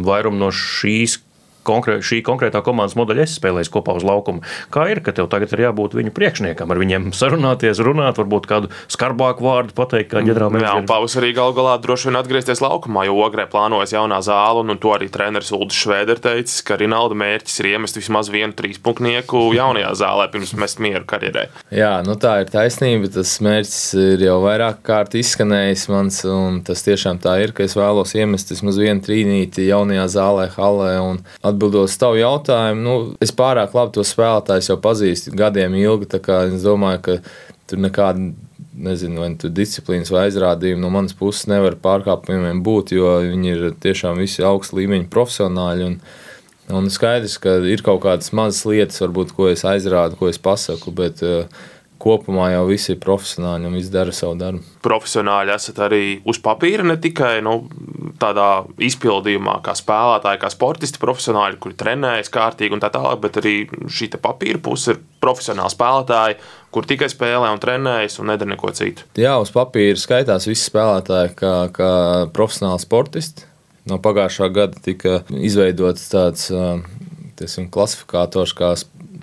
vairumu 0.08 0.46
no 0.46 0.52
šīs 0.54 1.20
konkrē, 1.68 2.00
šī 2.06 2.22
konkrētā 2.26 2.64
komandas 2.66 2.98
modeļa 3.00 3.26
esi 3.26 3.40
spēlējis 3.42 3.72
kopā 3.74 3.98
uz 3.98 4.06
laukuma. 4.08 4.44
Kā 4.74 4.88
ir, 4.94 5.02
ka 5.06 5.14
tev 5.16 5.30
tagad 5.32 5.54
ir 5.56 5.66
jābūt 5.68 5.98
viņu 5.98 6.14
priekšniekam, 6.16 6.72
ar 6.72 6.82
viņiem 6.82 7.10
sarunāties, 7.16 7.82
runāt, 7.84 8.20
varbūt 8.22 8.48
kādu 8.50 8.72
skarbāku 8.92 9.46
vārdu 9.46 9.76
pateikt, 9.78 10.12
kā 10.14 10.24
ģenerālmenedžeris? 10.26 10.72
Jā, 10.72 10.82
un 10.82 10.90
pavasarī 10.90 11.34
gal 11.38 11.56
galā 11.58 11.76
droši 11.84 12.10
vien 12.10 12.20
atgriezties 12.22 12.64
laukumā, 12.64 13.06
jo 13.10 13.18
ogrē 13.26 13.48
plānojas 13.52 13.96
jaunā 13.96 14.20
zāle, 14.26 14.64
un, 14.64 14.74
un 14.74 14.82
to 14.82 14.94
arī 14.96 15.10
treneris 15.14 15.54
Ulris 15.56 15.78
Švēder 15.78 16.22
teicis, 16.24 16.64
ka 16.68 16.80
Rinalda 16.80 17.18
mērķis 17.18 17.60
ir 17.62 17.72
iemest 17.74 18.00
vismaz 18.00 18.32
vienu 18.34 18.56
trīspunktnieku 18.58 19.44
jaunajā 19.58 19.94
zālē 20.00 20.28
pirms 20.34 20.54
mest 20.60 20.82
mieru 20.84 21.06
karjerē. 21.10 21.48
Jā, 21.74 21.94
nu 22.06 22.18
tā 22.20 22.38
ir 22.44 22.52
taisnība. 22.54 23.10
Tas 23.18 23.38
mērķis 23.44 23.82
ir 24.02 24.26
jau 24.28 24.38
vairāk 24.44 24.82
kārt 24.88 25.16
izskanējis 25.18 25.88
mans, 25.92 26.20
un 26.30 26.62
tas 26.68 26.84
tiešām 26.86 27.22
tā 27.24 27.38
ir, 27.44 27.54
ka 27.56 27.66
es 27.66 27.76
vēlos 27.78 28.14
iemest 28.18 28.52
vismaz 28.54 28.80
vienu 28.82 29.04
trīnīti 29.06 29.68
jaunajā 29.70 30.08
zālē, 30.18 30.48
halē. 30.56 30.94
Un 31.04 31.22
atbildot 31.58 31.90
uz 31.90 31.98
tavu 32.00 32.22
jautājumu, 32.22 32.84
nu, 32.86 32.98
es 33.24 33.34
pārāk 33.36 33.76
labi 33.76 33.98
to 33.98 34.06
spēlētājus 34.08 34.72
jau 34.72 34.78
pazīstu 34.82 35.36
gadiem 35.38 35.76
ilgi. 35.82 36.10
Es 36.38 36.64
domāju, 36.66 37.02
ka 37.04 37.18
tur 37.68 37.82
nekāda 37.84 38.30
nezinu, 38.78 39.22
vai 39.22 39.32
tur 39.42 39.52
disciplīnas 39.54 40.12
vai 40.14 40.28
aizrādījumi 40.28 40.82
no 40.84 40.92
manas 40.94 41.16
puses 41.18 41.48
nevar 41.50 41.78
pārkāpumiem 41.82 42.62
būt, 42.66 42.94
jo 42.98 43.18
viņi 43.26 43.54
ir 43.54 43.66
tiešām 43.84 44.22
visi 44.22 44.46
augsta 44.46 44.78
līmeņa 44.78 45.10
profesionāļi. 45.14 45.88
Un, 45.90 45.98
un 46.78 46.92
skaidrs, 46.94 47.40
ka 47.42 47.58
ir 47.66 47.84
kaut 47.86 48.04
kādas 48.06 48.34
mazas 48.38 48.64
lietas, 48.70 49.02
varbūt, 49.02 49.34
ko 49.38 49.50
es 49.50 49.66
aizrādu, 49.68 50.20
ko 50.20 50.30
es 50.30 50.40
pasaku, 50.42 50.94
bet 50.96 51.24
uh, 51.26 51.66
kopumā 52.02 52.52
jau 52.54 52.66
visi 52.70 52.94
ir 52.94 53.00
profesionāļi 53.04 53.70
un 53.70 53.78
visi 53.78 53.92
dara 53.94 54.14
savu 54.16 54.38
darbu. 54.40 54.64
Profesionāļi 54.86 55.54
esat 55.56 55.82
arī 55.88 56.04
uz 56.28 56.40
papīra, 56.44 56.86
ne 56.88 56.98
tikai 57.02 57.40
nu, 57.46 57.58
tādā 58.22 58.66
izpildījumā, 58.82 59.60
kā 59.66 59.76
spēlētāji, 59.78 60.42
kā 60.42 60.52
sportisti, 60.54 61.02
profesionāļi, 61.02 61.60
kuri 61.62 61.78
trenējas 61.80 62.32
kārtīgi 62.34 62.78
un 62.78 62.84
tā 62.84 62.92
tālāk, 62.94 63.20
bet 63.26 63.42
arī 63.42 63.56
šī 63.92 64.10
papīra 64.22 64.62
puse 64.64 64.96
ir 64.96 65.02
profesionāli 65.24 65.74
spēlētāji, 65.74 66.40
kur 66.74 66.88
tikai 66.88 67.10
spēlē 67.12 67.52
un 67.54 67.62
trenējas 67.62 68.20
un 68.22 68.32
nedara 68.32 68.54
neko 68.54 68.72
citu. 68.78 69.06
Jā, 69.20 69.36
uz 69.42 69.52
papīra 69.54 70.00
skaitās 70.00 70.48
visi 70.50 70.70
spēlētāji 70.70 71.36
kā, 71.38 71.56
kā 71.76 71.92
profesionāli 72.34 72.84
sportisti. 72.84 73.48
No 73.88 74.02
pagājušā 74.04 74.50
gada 74.52 74.82
tika 74.84 75.22
izveidots 75.32 76.10
tāds 76.12 76.50
tiesim, 77.38 77.70
klasifikators 77.72 78.54
kā 78.58 78.74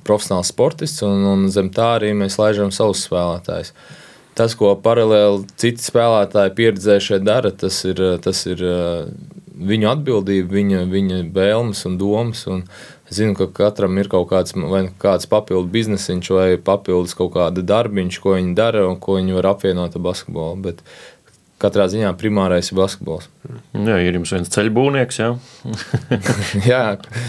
profesionāls 0.07 0.53
sportists, 0.53 1.03
un, 1.07 1.25
un 1.33 1.47
zem 1.53 1.71
tā 1.75 1.95
arī 1.99 2.15
mēs 2.17 2.39
laižam 2.41 2.73
savus 2.75 3.07
spēlētājus. 3.09 3.75
Tas, 4.35 4.57
ko 4.59 4.73
paralēli 4.83 5.45
citi 5.61 5.85
spēlētāji 5.85 6.57
pieredzējušie 6.59 7.21
dara, 7.23 7.53
tas 7.55 7.77
ir, 7.87 8.01
tas 8.25 8.41
ir 8.51 8.65
viņu 9.55 9.89
atbildība, 9.91 10.51
viņa, 10.57 10.83
viņa 10.91 11.21
vēlmes 11.35 11.85
un 11.89 11.99
domas. 12.01 12.43
Un 12.51 12.65
es 13.07 13.21
zinu, 13.21 13.37
ka 13.39 13.47
katram 13.55 13.95
ir 14.03 14.11
kaut 14.11 14.27
kāds, 14.33 14.57
kāds 15.03 15.31
papildu 15.31 15.71
biznesiņš 15.75 16.31
vai 16.35 16.49
papildus 16.59 17.15
kaut 17.19 17.35
kāda 17.37 17.63
darbiņš, 17.63 18.21
ko 18.25 18.35
viņi 18.35 18.57
dara 18.59 18.89
un 18.89 18.99
ko 18.99 19.21
viņi 19.21 19.39
var 19.39 19.53
apvienot 19.55 19.95
ar 19.95 20.05
basketbolu. 20.09 20.59
Bet 20.67 20.83
katrā 21.63 21.87
ziņā 21.91 22.13
primārais 22.21 22.71
ir 22.71 22.79
basketbols. 22.79 23.29
Jā, 23.75 23.99
ir 24.03 24.19
jums 24.19 24.33
viens 24.35 24.51
ceļbūnieks, 24.55 25.21
jā. 25.21 25.31
jā. 26.73 26.85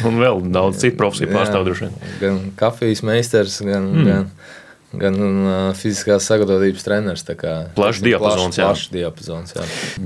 Un 0.08 0.22
vēl 0.22 0.44
daudz 0.56 0.82
citu 0.84 1.00
profesiju 1.02 1.32
pārstāvjuši. 1.34 1.92
Gan 2.24 2.40
kafijas 2.60 3.04
meistars, 3.06 3.60
gan, 3.66 3.92
mm. 3.92 4.10
gan 4.10 4.30
gan 5.00 5.20
uh, 5.20 5.54
fiziskās 5.78 6.28
sagatavotības 6.30 6.86
treneris. 6.86 7.26
Plašs 7.76 8.02
diapazons. 8.06 8.60
Jā, 8.60 8.70
plašs 8.70 8.92
diapazons 8.94 9.56
jā. 9.56 9.66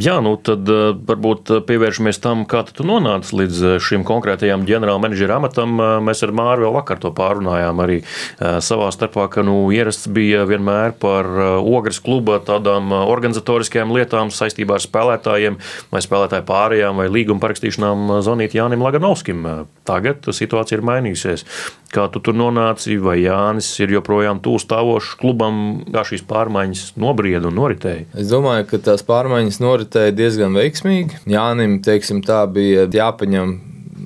jā, 0.09 0.15
nu 0.25 0.35
tad 0.41 0.69
uh, 0.71 0.91
varbūt 1.09 1.53
pievēršamies 1.69 2.21
tam, 2.23 2.45
kā 2.49 2.63
tu 2.67 2.85
nonāci 2.87 3.37
līdz 3.39 3.79
šim 3.83 4.05
konkrētajam 4.07 4.65
ģenerāla 4.67 5.03
menedžera 5.03 5.39
amatam. 5.39 5.77
Mēs 6.05 6.23
ar 6.25 6.33
Māru 6.35 6.67
vēl 6.67 6.75
vakar 6.79 6.99
to 7.01 7.11
pārunājām 7.15 7.81
arī 7.83 7.99
savā 8.39 8.89
starpā, 8.93 9.27
ka 9.31 9.43
nu, 9.45 9.55
ierasts 9.75 10.09
bija 10.13 10.45
vienmēr 10.49 10.95
par 10.99 11.27
ogres 11.59 12.01
kluba 12.03 12.39
tādām 12.45 12.93
organizatoriskajām 12.99 13.93
lietām 13.95 14.33
saistībā 14.33 14.77
ar 14.77 14.85
spēlētājiem 14.85 15.59
vai 15.91 16.03
spēlētāju 16.03 16.47
pārējām 16.49 17.01
vai 17.01 17.09
līguma 17.11 17.43
parakstīšanām 17.43 18.19
zvanīt 18.25 18.57
Jānim 18.57 18.83
Laganovskim. 18.85 19.45
Tagad 19.87 20.29
situācija 20.35 20.79
ir 20.79 20.85
mainījusies. 20.85 21.45
Kā 21.89 22.05
tu 22.13 22.21
tur 22.21 22.37
nonāci, 22.37 22.99
vai 23.01 23.17
Jānis 23.23 23.71
ir 23.81 23.95
joprojām 23.95 24.41
tūs 24.45 24.67
stāvošs 24.79 25.17
klubam, 25.19 25.83
kā 25.91 26.03
šīs 26.07 26.23
pārmaiņas 26.27 26.95
nobrieda 26.99 27.49
un 27.49 27.57
noritēja? 27.59 28.07
Es 28.15 28.31
domāju, 28.31 28.67
ka 28.69 28.79
tās 28.79 29.03
pārmaiņas 29.03 29.59
noritēja 29.59 30.15
diezgan 30.15 30.55
veiksmīgi. 30.55 31.25
Jānim, 31.27 31.81
teiksim, 31.83 32.23
tā 32.23 32.45
bija 32.47 32.87
jāpaņem, 32.87 33.59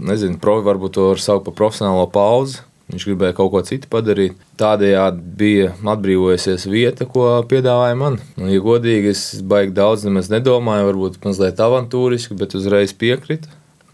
nezinu, 0.10 0.39
provi 0.42 0.65
varbūt 0.65 0.96
to 0.98 1.10
var 1.12 1.22
saukt 1.22 1.46
par 1.46 1.58
profesionālo 1.58 2.08
pauzi. 2.12 2.63
Viņš 2.92 3.06
gribēja 3.08 3.34
kaut 3.38 3.51
ko 3.53 3.62
citu 3.63 3.88
padarīt. 3.89 4.36
Tādējādi 4.60 5.22
bija 5.39 5.70
atbrīvojusies 5.94 6.68
vieta, 6.70 7.08
ko 7.10 7.39
piedāvāja 7.50 7.96
man. 7.98 8.20
Un, 8.38 8.50
ja 8.51 8.60
godīgi, 8.62 9.13
es 9.13 9.24
baigi 9.39 9.74
daudz 9.77 10.03
nedomāju, 10.06 10.89
varbūt 10.89 11.22
mazliet 11.24 11.62
avantūriski, 11.63 12.38
bet 12.38 12.58
uzreiz 12.60 12.94
piekrītu, 12.94 13.50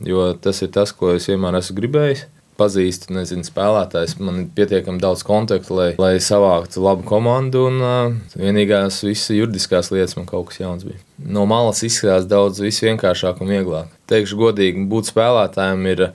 jo 0.10 0.32
tas 0.42 0.64
ir 0.66 0.74
tas, 0.74 0.92
ko 0.92 1.14
es 1.16 1.30
vienmēr 1.30 1.62
esmu 1.62 1.78
gribējis 1.80 2.26
pazīstu 2.60 3.14
nezinu, 3.16 3.46
spēlētājs. 3.48 4.18
Man 4.22 4.44
ir 4.44 4.48
pietiekami 4.58 5.02
daudz 5.02 5.24
kontaktu, 5.28 5.76
lai, 5.78 5.90
lai 6.02 6.14
savāktu 6.24 6.84
labu 6.84 7.08
komandu. 7.08 7.66
Un, 7.70 7.80
uh, 7.82 8.38
vienīgās 8.40 9.02
visas 9.08 9.32
juridiskās 9.36 9.94
lietas 9.96 10.18
man 10.20 10.28
kaut 10.30 10.52
kas 10.52 10.62
jauns 10.62 10.86
bija. 10.88 11.00
No 11.20 11.48
malas 11.50 11.82
izskatās 11.88 12.28
daudz 12.30 12.62
vienkāršāk 12.62 13.42
un 13.44 13.54
vieglāk. 13.56 13.92
Teikšu 14.12 14.40
godīgi, 14.40 14.88
būt 14.92 15.12
spēlētājiem 15.12 15.92
ir 15.94 16.06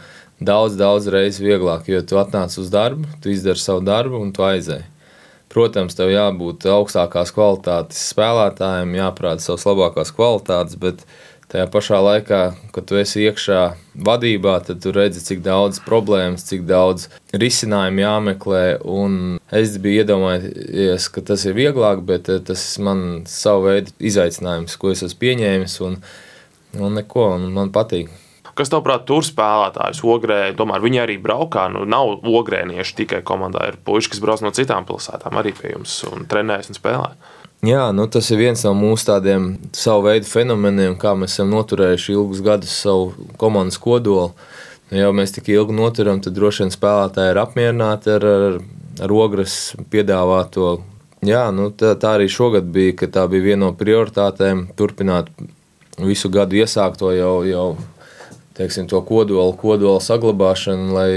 daudz, 0.40 0.78
daudz 0.80 1.08
reizes 1.12 1.42
vieglāk, 1.44 1.88
jo 1.90 2.02
tu 2.04 2.18
atnāc 2.20 2.54
uz 2.60 2.72
darbu, 2.72 3.08
tu 3.22 3.32
izdari 3.32 3.60
savu 3.60 3.84
darbu 3.86 4.20
un 4.20 4.32
tu 4.34 4.44
aizēji. 4.46 4.90
Protams, 5.54 5.94
tev 5.94 6.08
jābūt 6.10 6.64
augstākās 6.66 7.30
kvalitātes 7.34 8.00
spēlētājiem, 8.10 8.96
jāprāta 8.98 9.44
savas 9.44 9.66
labākās 9.68 10.10
kvalitātes, 10.16 10.74
bet 10.82 11.04
tajā 11.54 11.68
pašā 11.70 12.00
laikā, 12.02 12.40
kad 12.74 12.86
tu 12.90 12.98
esi 12.98 13.22
iekšā 13.28 13.60
vadībā, 14.06 14.56
tad 14.66 14.82
tu 14.82 14.90
redzi, 14.94 15.22
cik 15.22 15.44
daudz 15.44 15.78
problēmas, 15.86 16.46
cik 16.48 16.66
daudz 16.66 17.06
risinājumu 17.30 18.02
jāmeklē. 18.02 18.64
Es 19.54 19.76
biju 19.78 20.02
iedomājies, 20.02 21.06
ka 21.14 21.22
tas 21.30 21.46
ir 21.46 21.54
vieglāk, 21.54 22.02
bet 22.06 22.30
eh, 22.32 22.42
tas 22.42 22.66
man 22.82 23.22
savu 23.30 23.70
veidu 23.70 23.94
izaicinājums, 24.02 24.74
ko 24.80 24.90
es 24.90 25.04
esmu 25.06 25.22
pieņēmis, 25.22 25.78
un, 25.86 26.00
un 26.80 27.00
neko, 27.00 27.30
un 27.38 27.48
man 27.54 27.72
patīk. 27.74 28.10
Kas 28.54 28.70
tavāprāt, 28.70 29.02
tur 29.08 29.24
spēlētājs 29.26 30.04
ogrē, 30.06 30.40
tomēr 30.54 30.82
viņi 30.82 31.00
arī 31.02 31.16
braukā. 31.22 31.66
Nu, 31.74 31.82
nav 31.90 32.20
ogrēnieši 32.22 33.00
tikai 33.00 33.22
komandā, 33.26 33.64
ir 33.70 33.80
puiši, 33.82 34.12
kas 34.12 34.22
brauc 34.22 34.44
no 34.46 34.52
citām 34.54 34.86
pilsētām 34.86 35.40
arī 35.40 35.50
pie 35.58 35.72
jums 35.72 35.96
un 36.06 36.22
trenējas 36.30 36.70
un 36.70 36.78
spēlē. 36.78 37.10
Jā, 37.64 37.84
nu 37.96 38.04
tas 38.10 38.26
ir 38.34 38.40
viens 38.42 38.60
no 38.66 38.74
mūsu 38.76 39.06
tādiem 39.08 39.44
savu 39.72 40.08
veidu 40.08 40.26
fenomeniem, 40.28 40.96
kā 41.00 41.14
mēs 41.16 41.36
esam 41.36 41.52
noturējuši 41.54 42.12
ilgus 42.12 42.40
gadus 42.44 42.72
savu 42.82 43.28
komandas 43.40 43.78
kodolu. 43.80 44.32
Nu, 44.90 44.98
ja 44.98 45.12
mēs 45.16 45.32
tik 45.32 45.48
ilgi 45.54 45.76
noturam, 45.76 46.18
tad 46.20 46.34
droši 46.36 46.64
vien 46.64 46.72
spēlētāji 46.74 47.32
ir 47.32 47.40
apmierināti 47.40 48.10
ar, 48.12 48.26
ar, 48.28 48.58
ar 49.06 49.14
ogres 49.16 49.54
piedāvāto. 49.92 50.74
Jā, 51.24 51.46
nu, 51.56 51.70
tā, 51.72 51.94
tā 52.00 52.16
arī 52.18 52.26
šogad 52.28 52.66
bija, 52.74 52.96
ka 53.00 53.08
tā 53.14 53.24
bija 53.32 53.46
viena 53.46 53.62
no 53.62 53.70
prioritātēm 53.78 54.66
turpināt 54.76 55.30
visu 55.96 56.28
gadu 56.34 56.58
iesākto 56.58 57.14
jau, 57.16 57.38
jau 57.48 57.68
teiksim, 58.58 58.90
to 58.90 59.00
kodolu, 59.08 59.54
kodolu 59.62 60.02
saglabāšanu, 60.04 60.90
lai, 60.98 61.08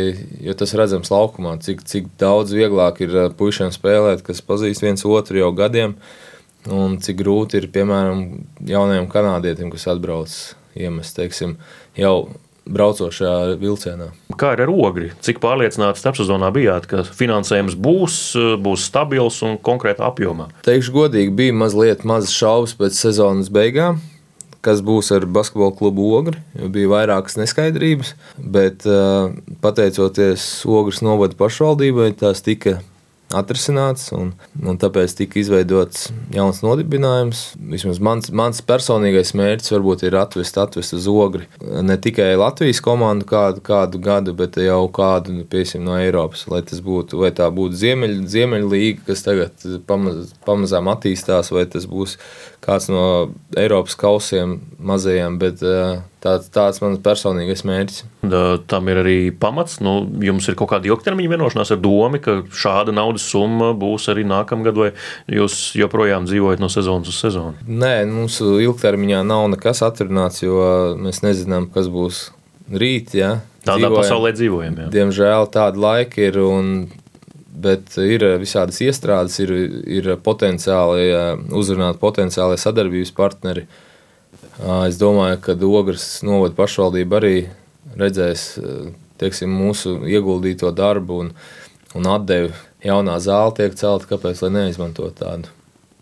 jo 0.45 0.55
tas 0.55 0.77
redzams 0.79 1.11
laukumā, 1.11 1.57
cik, 1.65 1.83
cik 1.89 2.07
daudz 2.21 2.55
vieglāk 2.55 3.03
ir 3.03 3.19
puišiem 3.35 3.75
spēlēt, 3.75 4.23
kas 4.23 4.45
pazīst 4.45 4.85
viens 4.85 5.03
otru 5.03 5.43
jau 5.43 5.51
gadiem. 5.57 5.97
Uh, 5.97 6.23
Un 6.67 6.97
cik 7.03 7.21
grūti 7.21 7.61
ir, 7.61 7.69
piemēram, 7.71 8.25
jaunajam 8.67 9.07
kanādietim, 9.11 9.69
kas 9.71 9.87
atbrauc 9.93 10.33
iemest, 10.77 11.15
teiksim, 11.15 11.55
jau 11.97 12.27
braucošajā 12.67 13.55
vilcienā. 13.61 14.09
Kā 14.39 14.51
ir 14.55 14.65
ar 14.65 14.71
ogri? 14.73 15.11
Cik 15.23 15.39
pārliecināti 15.43 16.01
starpsezonā 16.01 16.49
bijāt, 16.55 16.89
ka 16.91 17.05
finansējums 17.07 17.77
būs, 17.79 18.17
būs 18.63 18.89
stabils 18.89 19.39
un 19.47 19.55
konkrētā 19.63 20.07
apjomā? 20.09 20.49
Teikšu 20.67 20.95
godīgi, 20.95 21.33
bija 21.37 21.55
mazliet 21.55 22.03
mazas 22.07 22.35
šaubas 22.35 22.75
pēc 22.77 22.99
sezonas 22.99 23.51
beigām. 23.53 24.01
Kas 24.65 24.81
būs 24.83 25.13
ar 25.15 25.23
basketbalu 25.31 25.77
klubu 25.79 26.09
ogri? 26.17 26.41
Bija 26.73 26.91
vairākas 26.91 27.37
neskaidrības, 27.39 28.15
bet 28.35 28.83
pateicoties 29.63 30.49
ogres 30.67 30.99
novada 31.05 31.37
pašvaldībai, 31.39 32.09
tās 32.19 32.43
tika 32.43 32.81
atrisināts, 33.35 34.11
un, 34.15 34.31
un 34.63 34.77
tāpēc 34.79 35.15
tika 35.17 35.39
izveidots 35.41 36.07
jauns 36.33 36.61
nodibinājums. 36.63 37.41
Vismaz 37.73 37.99
mans, 38.03 38.31
mans 38.31 38.63
personīgais 38.63 39.33
mērķis 39.37 39.73
varbūt 39.75 40.05
ir 40.07 40.17
atvest, 40.19 40.59
atvest 40.61 40.95
uz 40.95 41.09
ogri 41.11 41.47
ne 41.61 41.97
tikai 41.99 42.29
Latvijas 42.39 42.79
komandu 42.83 43.27
kādu, 43.27 43.63
kādu 43.65 44.01
gadu, 44.03 44.35
bet 44.37 44.59
jau 44.61 44.83
kādu 44.93 45.41
piesim, 45.49 45.83
no 45.87 45.97
Eiropas. 45.99 46.45
Lai 46.51 46.63
tas 46.67 46.81
būtu, 46.83 47.19
vai 47.23 47.33
tā 47.35 47.49
būtu 47.53 47.79
Ziemeļ, 47.81 48.17
Ziemeļlīga, 48.31 49.07
kas 49.09 49.25
tagad 49.27 49.67
pamaz, 49.89 50.33
pamazām 50.47 50.91
attīstās, 50.93 51.51
vai 51.55 51.67
tas 51.71 51.87
būs 51.89 52.17
kāds 52.63 52.89
no 52.91 53.01
Eiropas 53.57 53.95
kausiem 53.99 54.57
mazajiem, 54.83 55.37
bet 55.39 55.61
tāds, 56.23 56.49
tāds 56.53 56.81
mans 56.83 56.99
personīgais 57.03 57.63
mērķis. 57.67 58.03
tam 58.67 58.89
ir 58.91 59.01
arī 59.03 59.17
pamats. 59.31 59.79
Nu, 59.83 59.99
jums 60.23 60.47
ir 60.49 60.57
kaut 60.59 60.71
kāda 60.73 60.89
ilgtermiņa 60.89 61.33
vienošanās 61.35 61.71
ar 61.75 61.81
domu, 61.83 62.19
ka 62.23 62.39
šāda 62.51 62.95
naudas 62.95 63.27
summa 63.29 63.71
būs 63.77 64.09
arī 64.13 64.25
nākamgad, 64.27 64.79
vai 64.79 64.91
jūs 65.31 65.77
joprojām 65.79 66.27
dzīvojat 66.27 66.63
no 66.63 66.71
sezonas 66.73 67.13
uz 67.13 67.21
sezonu? 67.23 67.55
Nē, 67.67 67.93
mums 68.11 68.41
ilgtermiņā 68.41 69.23
nav 69.27 69.47
nekas 69.55 69.83
atrunāts, 69.87 70.43
jo 70.43 70.59
mēs 70.99 71.23
nezinām, 71.25 71.69
kas 71.73 71.91
būs 71.93 72.27
rīt. 72.67 73.15
Ja? 73.17 73.37
Tādā 73.63 73.87
dzīvojam. 73.87 74.01
pasaulē 74.01 74.33
dzīvojam. 74.35 74.79
Jā. 74.83 74.93
Diemžēl 74.97 75.51
tāda 75.53 75.87
laika 75.87 76.23
ir. 76.27 76.41
Bet 77.57 77.95
ir 77.97 78.21
visādas 78.41 78.77
iestrādes, 78.85 79.39
ir, 79.41 79.53
ir 79.89 80.11
potenciāli 80.21 81.07
uzrunāt 81.57 81.97
potenciāli 82.01 82.59
sadarbības 82.61 83.13
partneri. 83.17 83.65
Es 84.85 84.99
domāju, 85.01 85.39
ka 85.41 85.55
Ogres 85.65 86.05
novada 86.25 86.53
pašvaldība 86.57 87.17
arī 87.17 87.35
redzēs 87.97 88.51
teiksim, 89.21 89.53
mūsu 89.53 89.97
ieguldīto 90.07 90.71
darbu 90.75 91.21
un, 91.25 91.35
un 91.97 92.09
atdevi. 92.13 92.53
Jaunā 92.85 93.17
zāle 93.23 93.55
tiek 93.57 93.77
celta, 93.77 94.09
kāpēc 94.11 94.43
neizmantot 94.53 95.17
tādu? 95.17 95.53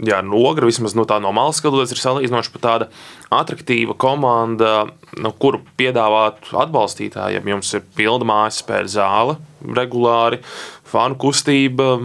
Jā, 0.03 0.17
Nogra 0.19 0.67
vismaz 0.67 0.91
no 0.91 1.05
tā 1.07 1.21
no 1.23 1.29
malas 1.31 1.61
skatoties, 1.61 1.93
ir 1.95 2.01
salīdzinoši 2.01 2.51
pat 2.51 2.63
tāda 2.65 2.87
attraktīva 3.31 3.95
komanda, 3.95 4.89
no 5.15 5.31
kuru 5.39 5.61
piedāvāt 5.79 6.49
atbalstītājiem. 6.51 7.47
Jums 7.53 7.71
ir 7.77 7.85
pilna 7.95 8.27
mājas 8.27 8.59
spēļu 8.59 8.91
zāle 8.91 9.37
regulāri, 9.63 10.41
fanu 10.89 11.17
kustība. 11.19 11.95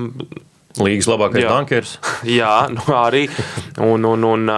Līgas 0.78 1.08
labākais 1.10 1.46
bankers. 1.50 1.96
Jā, 2.38 2.68
nu 2.70 2.82
arī. 2.94 3.24
Un, 3.82 4.04
un, 4.06 4.26
un 4.28 4.52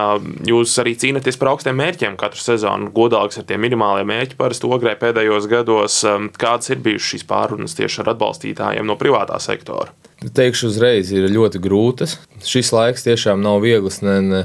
jūs 0.45 0.75
arī 0.83 0.93
cīnāties 1.01 1.39
par 1.41 1.55
augstiem 1.55 1.79
mērķiem 1.81 2.19
katru 2.21 2.43
sezonu. 2.43 2.91
Godāks 2.93 3.41
ar 3.41 3.47
tiem 3.49 3.65
minimāliem 3.65 4.11
mērķiem 4.13 4.41
parasti 4.41 4.69
ogrē 4.69 4.93
pēdējos 5.01 5.49
gados. 5.51 6.03
Kādas 6.37 6.75
ir 6.75 6.85
bijušas 6.85 7.15
šīs 7.15 7.27
pārunas 7.31 7.79
tieši 7.79 8.05
ar 8.05 8.13
atbalstītājiem 8.13 8.89
no 8.89 8.99
privātā 9.01 9.41
sektora? 9.41 9.95
Teikšu 10.23 10.69
uzreiz, 10.69 11.11
ir 11.17 11.33
ļoti 11.33 11.59
grūtas. 11.65 12.19
Šis 12.47 12.71
laiks 12.77 13.09
tiešām 13.09 13.41
nav 13.43 13.63
viegls 13.65 14.03
ne, 14.05 14.21
ne, 14.23 14.43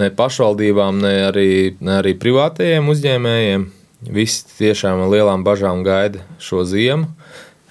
ne 0.00 0.10
pašvaldībām, 0.10 1.04
ne 1.04 1.14
arī, 1.28 1.50
ne 1.84 2.00
arī 2.00 2.16
privātajiem 2.18 2.88
uzņēmējiem. 2.90 3.68
Visi 4.14 4.48
tiešām 4.58 5.04
ar 5.04 5.12
lielām 5.12 5.44
bažām 5.46 5.84
gaida 5.84 6.24
šo 6.42 6.64
ziemu. 6.68 7.12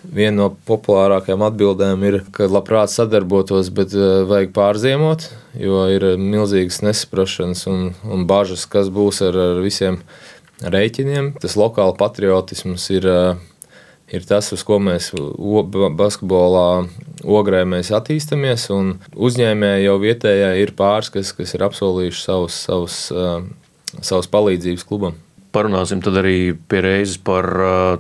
Viena 0.04 0.36
no 0.36 0.50
populārākajām 0.68 1.46
atbildēm 1.48 2.04
ir, 2.10 2.20
ka 2.36 2.50
labprāt 2.52 2.92
sadarbotos, 2.92 3.72
bet 3.76 3.96
uh, 3.96 4.26
vajag 4.28 4.52
pārziemot, 4.56 5.30
jo 5.60 5.86
ir 5.94 6.10
milzīgas 6.20 6.82
nesaprašanas 6.84 7.64
un, 7.72 7.90
un 8.04 8.28
bažas, 8.28 8.68
kas 8.68 8.92
būs 8.94 9.24
ar, 9.24 9.40
ar 9.40 9.64
visiem 9.64 10.02
rēķiniem. 10.60 11.34
Tas 11.40 11.56
lokāla 11.60 11.96
patriotisms 12.00 12.90
ir 12.94 13.08
uh, 13.08 13.42
ir 14.14 14.26
tas, 14.30 14.52
uz 14.54 14.64
ko 14.66 14.78
mēs 14.84 15.12
basketbolā 15.98 16.68
ogrē 17.24 17.64
mēs 17.70 17.92
attīstāmies. 17.96 18.68
Uzņēmēji 19.14 19.88
jau 19.88 19.98
vietējā 20.04 20.54
ir 20.62 20.74
pāris, 20.78 21.12
kas, 21.14 21.34
kas 21.38 21.56
ir 21.58 21.66
apsolījuši 21.68 22.22
savus, 22.22 22.60
savus, 22.68 23.00
savus 24.02 24.30
palīdzības 24.34 24.88
klubam. 24.90 25.18
Parunāsim 25.54 26.00
arī 26.10 26.56
pie 26.70 26.80
reizes 26.82 27.20
par 27.22 27.46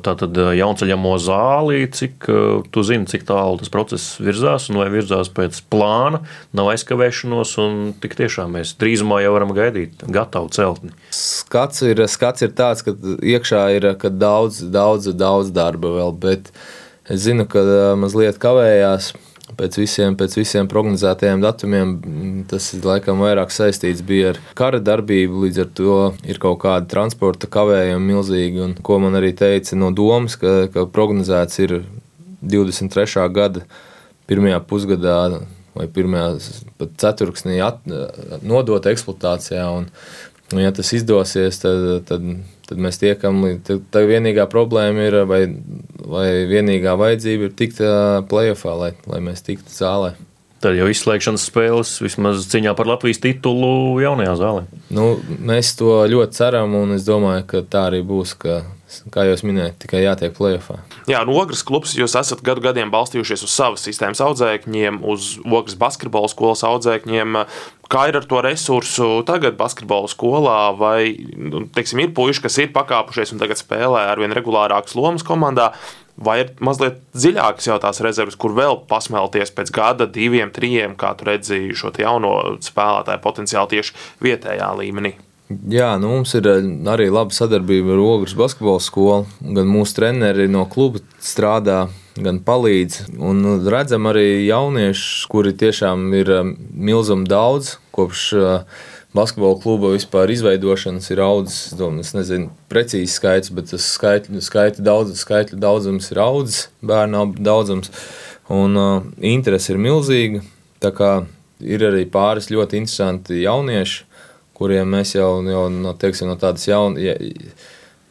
tātad, 0.05 0.37
jaunceļamo 0.57 1.11
zāli. 1.21 1.83
Cik 1.93 2.27
tu 2.73 2.83
zini, 2.85 3.05
cik 3.09 3.27
tālu 3.29 3.59
tas 3.61 3.69
process 3.73 4.17
virzās, 4.23 4.69
un 4.71 4.79
vai 4.81 4.87
virzās 4.93 5.29
pēc 5.33 5.59
plāna, 5.69 6.23
nav 6.57 6.71
aizkavēšanos, 6.73 7.55
un 7.61 7.81
tik 8.01 8.17
tiešām 8.17 8.57
mēs 8.57 8.73
drīzumā 8.81 9.21
jau 9.21 9.35
varam 9.35 9.53
gaidīt 9.53 10.01
gatavu 10.09 10.49
celtni. 10.55 10.93
Skats 11.13 11.85
ir, 11.85 12.01
skats 12.09 12.45
ir 12.47 12.55
tāds, 12.57 12.81
ka 12.85 12.95
iekšā 13.21 13.67
ir 13.77 13.91
ka 14.01 14.09
daudz, 14.09 14.63
daudz, 14.73 15.11
daudz 15.13 15.53
darba 15.53 15.93
vēl, 15.99 16.17
bet 16.25 16.49
es 17.05 17.27
zinu, 17.27 17.45
ka 17.49 17.93
mazliet 17.99 18.41
kavējās 18.41 19.13
pēc 19.57 19.77
visiem, 19.81 20.15
pēc 20.19 20.37
visiem 20.39 20.67
prognozētajiem 20.71 21.43
datumiem 21.43 21.93
tas 22.49 22.69
laikam 22.83 23.21
vairāk 23.23 23.53
saistīts 23.53 24.03
ar 24.29 24.39
kara 24.57 24.79
darbību. 24.79 25.45
Līdz 25.45 25.61
ar 25.63 25.69
to 25.79 25.97
ir 26.27 26.39
kaut 26.43 26.61
kāda 26.63 26.89
transporta 26.89 27.47
kavējuma 27.47 28.03
milzīga. 28.03 28.67
Un, 28.67 28.75
ko 28.75 28.99
man 28.99 29.15
arī 29.19 29.33
teica 29.37 29.75
no 29.75 29.91
domas, 29.91 30.35
ka, 30.39 30.67
ka 30.73 30.85
prognozēts 30.85 31.59
ir 31.63 31.83
23. 32.41 33.27
gada 33.33 33.65
pirmajā 34.27 34.59
pusgadā 34.67 35.17
vai 35.73 35.87
pirmajā 35.89 36.37
ceturksnī 37.01 37.59
at, 37.65 37.81
nodot 38.45 38.85
eksploatācijā. 38.89 39.65
Un, 39.79 39.89
un, 40.53 40.61
ja 40.61 40.73
tas 40.75 40.93
izdosies, 40.93 41.61
tad, 41.63 42.05
tad 42.09 42.27
tad 42.69 42.81
mēs 42.83 42.99
tiekam 43.01 43.41
līdz. 43.45 43.79
Tā 43.93 44.03
vienīgā 44.07 44.45
problēma 44.51 45.07
ir, 45.09 45.17
vai, 45.29 45.41
vai 46.03 46.27
vienīgā 46.49 46.95
vajadzība 46.99 47.49
ir 47.49 47.57
tikt 47.57 47.81
playoffā, 48.29 48.77
lai, 48.79 48.93
lai 49.09 49.23
mēs 49.23 49.45
tiktu 49.45 49.73
zālē. 49.73 50.13
Tad 50.63 50.77
jau 50.79 50.85
izslēgšanas 50.87 51.43
spēles 51.49 51.89
vismaz 51.99 52.45
cīņā 52.47 52.71
par 52.79 52.87
Latvijas 52.87 53.19
titulu 53.23 53.99
jaunajā 53.99 54.37
zālē. 54.39 54.61
Nu, 54.95 55.09
mēs 55.43 55.73
to 55.75 55.97
ļoti 56.07 56.39
ceram, 56.39 56.77
un 56.79 56.95
es 56.95 57.03
domāju, 57.03 57.43
ka 57.49 57.63
tā 57.67 57.89
arī 57.89 57.99
būs. 58.07 58.37
Kā 59.13 59.25
jau 59.27 59.35
minēju, 59.47 59.73
tikai 59.83 60.03
jātiek 60.03 60.35
plēsoņā. 60.37 60.81
Jā, 61.09 61.23
no 61.27 61.35
Ogres 61.39 61.63
klubs 61.67 61.95
jūs 61.97 62.15
esat 62.19 62.43
gadu 62.45 62.63
gadiem 62.63 62.91
balstījušies 62.93 63.45
uz 63.47 63.53
savas 63.53 63.85
sistēmas 63.87 64.21
audzēkņiem, 64.23 65.01
uz 65.09 65.33
Ogres 65.43 65.77
basketbola 65.79 66.29
skolas 66.31 66.63
audzēkņiem. 66.67 67.41
Kā 67.93 68.05
ir 68.09 68.17
ar 68.19 68.27
to 68.29 68.39
resursu 68.45 69.09
tagad, 69.27 69.57
basketbola 69.59 70.09
skolā? 70.11 70.59
Vai 70.77 71.13
nu, 71.37 71.65
teiksim, 71.73 72.03
ir 72.03 72.13
puiši, 72.17 72.45
kas 72.45 72.59
ir 72.63 72.71
pakāpušies 72.75 73.35
un 73.35 73.43
tagad 73.43 73.59
spēlē 73.59 74.07
ar 74.13 74.21
vien 74.21 74.33
regulārākas 74.35 74.97
lomas 74.99 75.25
komandā? 75.27 75.71
Vai 76.13 76.43
ir 76.43 76.53
mazliet 76.61 76.99
dziļākas 77.17 77.67
jau 77.71 77.79
tās 77.81 77.99
rezerves, 78.05 78.37
kur 78.37 78.53
vēl 78.53 78.83
pasmelties 78.89 79.49
pēc 79.57 79.73
gada, 79.73 80.05
diviem, 80.05 80.53
trim, 80.53 80.93
kā 80.99 81.15
tu 81.17 81.25
redzēji 81.29 81.73
šo 81.77 81.93
jauno 81.97 82.33
spēlētāju 82.61 83.23
potenciālu 83.25 83.73
tieši 83.73 83.97
vietējā 84.21 84.73
līmenī? 84.77 85.15
Jā, 85.71 85.93
nu 86.01 86.09
mums 86.15 86.33
ir 86.37 86.47
eh, 86.49 86.63
arī 86.93 87.09
laba 87.11 87.35
sadarbība 87.35 87.95
ar 87.95 88.01
Ogres 88.03 88.35
basketbola 88.37 88.81
skolu. 88.83 89.27
Gan 89.41 89.69
mūsu 89.69 89.97
treneri 89.99 90.49
no 90.51 90.65
kluba 90.69 91.01
strādā, 91.23 91.85
gan 92.15 92.41
palīdz. 92.45 93.15
Un 93.17 93.43
redzam 93.69 94.09
arī 94.11 94.45
jauniešus, 94.47 95.27
kuri 95.31 95.55
tiešām 95.57 96.09
ir 96.19 96.33
eh, 96.33 96.51
milzīgi 96.73 97.29
daudz 97.29 97.77
kopš 97.93 98.21
uh, 98.33 98.81
basketbola 99.13 99.59
kluba 99.61 99.91
vispār 99.93 100.31
izveidošanas 100.33 101.11
ir 101.13 101.21
audzis. 101.21 101.75
Es 102.01 102.13
nezinu 102.17 102.49
precīzi 102.71 103.13
skaits, 103.13 103.51
bet 103.53 103.69
tas 103.69 103.85
skaitļu, 103.97 104.41
skaitļu, 104.41 104.85
daudz, 104.85 105.13
skaitļu 105.21 105.59
daudzums 105.61 106.09
ir 106.11 106.21
audzis, 106.23 106.63
bērnu 106.81 107.27
daudzums. 107.37 107.93
Un 108.53 108.79
uh, 108.79 109.05
interese 109.21 109.73
ir 109.73 109.81
milzīga. 109.81 110.41
Ir 111.63 111.85
arī 111.87 112.03
pāris 112.11 112.49
ļoti 112.51 112.81
interesanti 112.81 113.43
jaunieši, 113.45 114.01
kuriem 114.57 114.91
mēs 114.95 115.15
jau, 115.15 115.41
jau 115.47 115.63
no, 115.73 115.95
teiksim, 115.99 116.29
no 116.29 116.37
tādas 116.39 116.67
jaunas, 116.67 117.01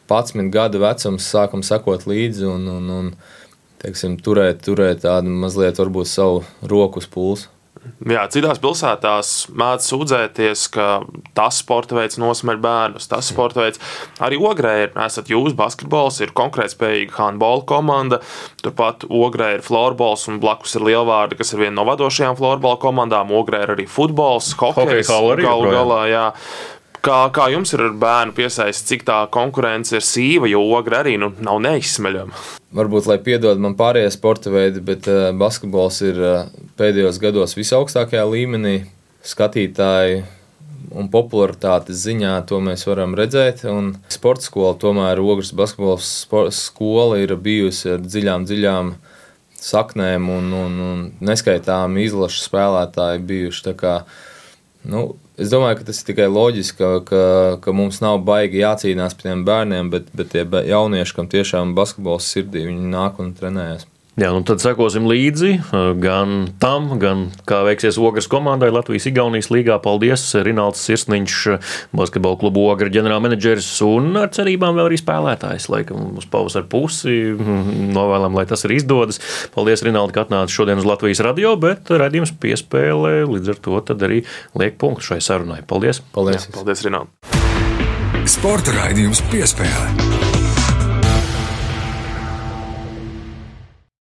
11 0.09 0.51
gadu 0.53 0.81
vecums 0.83 1.29
sākam 1.31 1.63
sekot 1.65 2.05
līdzi 2.09 2.47
un, 2.49 2.67
un, 2.77 2.91
un 2.97 3.11
teiksim, 3.83 4.17
turēt, 4.23 4.61
turēt 4.65 5.03
tādu 5.05 5.31
mazliet 5.43 5.79
varbūt 5.79 6.09
savu 6.11 6.43
roku 6.67 7.03
uz 7.03 7.09
pulsu. 7.09 7.52
Jā, 8.03 8.23
citās 8.31 8.59
pilsētās 8.63 9.29
mēdz 9.59 9.85
sūdzēties, 9.91 10.63
ka 10.73 10.87
tas 11.35 11.59
sporta 11.61 11.95
veids 11.97 12.19
nosmer 12.19 12.59
bērnus, 12.63 13.07
tas 13.11 13.29
sporta 13.31 13.61
veids. 13.61 13.79
Arī 14.23 14.39
Ogrē 14.39 14.73
ir, 14.85 14.91
esat 15.05 15.31
jūs, 15.31 15.55
basketbols, 15.59 16.19
ir 16.23 16.33
konkurētspējīga 16.35 17.15
handbola 17.19 17.63
komanda. 17.69 18.19
Turpat 18.63 19.07
Ogrē 19.07 19.53
ir 19.57 19.65
florbols 19.65 20.27
un 20.31 20.41
blakus 20.43 20.75
ir 20.79 20.87
lielvārdi, 20.89 21.39
kas 21.39 21.55
ir 21.55 21.63
viena 21.63 21.77
no 21.79 21.87
vadošajām 21.91 22.39
florbola 22.39 22.79
komandām. 22.81 23.31
Ogrē 23.35 23.63
ir 23.65 23.75
arī 23.77 23.87
futbols, 23.87 24.53
hokejs. 24.59 25.11
Galu 25.43 25.71
galā, 25.71 26.03
jā. 26.11 26.27
Kā, 27.03 27.17
kā 27.35 27.49
jums 27.51 27.73
ir 27.75 27.81
ar 27.83 27.95
bērnu 27.99 28.31
piesaistīt, 28.37 28.87
cik 28.87 29.01
tā 29.09 29.17
konkurence 29.33 29.97
ir 29.97 30.05
sīva, 30.07 30.47
jo 30.47 30.61
ogra 30.71 31.01
arī 31.03 31.17
nu, 31.19 31.33
nav 31.43 31.57
neizsmeļama? 31.65 32.43
Varbūt, 32.79 33.09
lai 33.11 33.17
piedod 33.25 33.59
man 33.59 33.73
pārējie 33.75 34.13
sporta 34.15 34.53
veidi, 34.53 34.79
bet 34.87 35.09
uh, 35.11 35.25
basketbols 35.35 35.97
ir 36.07 36.21
uh, 36.23 36.45
pēdējos 36.79 37.19
gados 37.19 37.57
visaugstākajā 37.57 38.23
līmenī. 38.31 38.77
Skatītāji 39.27 40.21
un 40.95 41.09
popularitātes 41.11 42.05
ziņā 42.05 42.37
to 42.47 42.61
mēs 42.63 42.85
varam 42.87 43.17
redzēt. 43.19 43.65
Un 43.67 43.97
sporta 44.07 44.47
skola, 44.47 44.77
tomēr 44.79 45.19
Ogres 45.19 45.51
basketbola 45.59 46.47
skola 46.55 47.19
ir 47.19 47.35
bijusi 47.35 47.97
ar 47.97 48.07
dziļām, 48.07 48.47
dziļām 48.47 48.93
saknēm 49.59 50.31
un, 50.31 50.47
un, 50.55 50.79
un 50.87 51.03
neskaitāmi 51.23 52.07
izlašu 52.07 52.45
spēlētāji 52.47 53.23
bijuši. 53.27 53.75
Kā, 53.79 53.97
nu, 54.87 55.05
Es 55.33 55.49
domāju, 55.49 55.79
ka 55.79 55.87
tas 55.87 56.01
ir 56.01 56.07
tikai 56.11 56.27
loģiski, 56.29 56.77
ka, 56.77 56.89
ka, 57.07 57.21
ka 57.63 57.73
mums 57.73 57.97
nav 58.03 58.19
baigi 58.27 58.61
jācīnās 58.61 59.15
par 59.17 59.25
tiem 59.25 59.41
bērniem, 59.47 59.89
bet, 59.89 60.11
bet 60.13 60.29
tie 60.35 60.43
jaunieši, 60.45 61.15
kam 61.17 61.29
tiešām 61.31 61.73
basketbols 61.77 62.27
sirdī, 62.29 62.67
viņi 62.67 62.91
nāk 62.93 63.17
un 63.23 63.33
trenējas. 63.37 63.87
Jā, 64.13 64.27
nu 64.29 64.43
tad 64.45 64.61
sekosim 64.61 65.07
līdzi 65.09 65.55
gan 65.97 66.43
tam, 66.61 66.91
gan 67.01 67.23
kā 67.49 67.63
veiksies 67.65 67.97
Ogres 67.97 68.27
komandai 68.29 68.69
Latvijas-Igaunijas 68.69 69.49
līgā. 69.49 69.79
Paldies, 69.81 70.27
Rināls 70.45 70.83
Sirsniņš, 70.85 71.37
basketbola 71.97 72.37
klubu 72.37 72.67
Ogra 72.69 72.93
ģenerālmenedžeris 72.93 73.71
un 73.87 74.11
ar 74.21 74.29
cerībām 74.35 74.77
vēl 74.77 74.91
arī 74.91 74.99
spēlētājs. 75.01 75.65
Laikam 75.73 76.19
uz 76.21 76.27
pavasara 76.29 76.69
pusi 76.69 77.15
novēlam, 77.33 78.37
lai 78.37 78.45
tas 78.49 78.67
arī 78.67 78.77
izdodas. 78.83 79.17
Paldies, 79.55 79.81
Rinaldi, 79.87 80.13
ka 80.13 80.27
atnāci 80.27 80.59
šodien 80.59 80.77
uz 80.83 80.85
Latvijas 80.85 81.23
radio, 81.25 81.55
bet 81.57 81.89
redzījums 81.89 82.35
piespēlē 82.37 83.23
līdz 83.31 83.55
ar 83.55 83.63
to 83.65 83.81
tad 83.89 84.05
arī 84.05 84.21
liek 84.61 84.77
punktu 84.77 85.09
šai 85.09 85.23
sarunai. 85.25 85.63
Paldies! 85.65 86.03
Paldies! 86.13 86.45
Jā, 86.45 86.53
paldies, 86.59 86.85
Rinaldi! 86.85 88.29
Sporta 88.29 88.77
raidījums 88.77 89.25
piespēlē. 89.33 90.32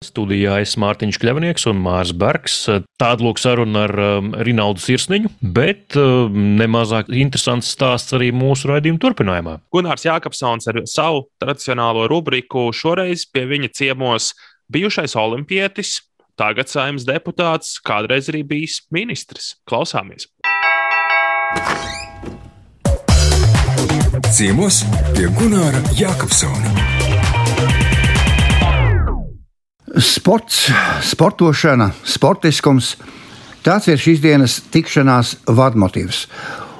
Studijā 0.09 0.59
es 0.65 0.75
Mārtiņš 0.81 1.19
Kļavnieks 1.23 1.69
un 1.71 1.81
Mārs 1.85 2.15
Bergs. 2.17 2.57
Tāda 3.01 3.25
lūk 3.27 3.41
saruna 3.43 3.85
ar 3.87 3.95
um, 4.03 4.33
Rinaldu 4.47 4.83
Sirsniņu, 4.83 5.33
bet 5.43 5.97
um, 6.01 6.35
nemazāk 6.59 7.13
interesants 7.13 7.71
stāsts 7.77 8.17
arī 8.17 8.31
mūsu 8.35 8.73
raidījuma 8.73 9.03
turpinājumā. 9.05 9.59
Gunārs 9.75 10.07
Jākapsons 10.09 10.71
ar 10.73 10.83
savu 10.91 11.27
tradicionālo 11.43 12.09
rubriku 12.11 12.69
šoreiz 12.75 13.27
pie 13.33 13.47
viņa 13.51 13.73
ciemos 13.79 14.33
bijušais 14.73 15.17
olimpietis, 15.19 15.99
tagad 16.39 16.71
saimnes 16.71 17.07
deputāts, 17.09 17.79
kādreiz 17.85 18.31
arī 18.33 18.45
bijis 18.47 18.83
ministrs. 18.95 19.57
Klausāmies! 19.69 20.29
Ciemos 24.35 24.83
pie 25.17 25.31
Gunāra 25.39 25.81
Jākapsona. 25.97 26.98
Sports, 29.97 30.69
sportošana, 31.03 31.91
sportiskums- 32.05 32.97
tāds 33.65 33.89
ir 33.89 33.97
šīs 33.97 34.21
dienas 34.21 34.61
tikšanās 34.71 35.37
vadmotīvs. 35.47 36.27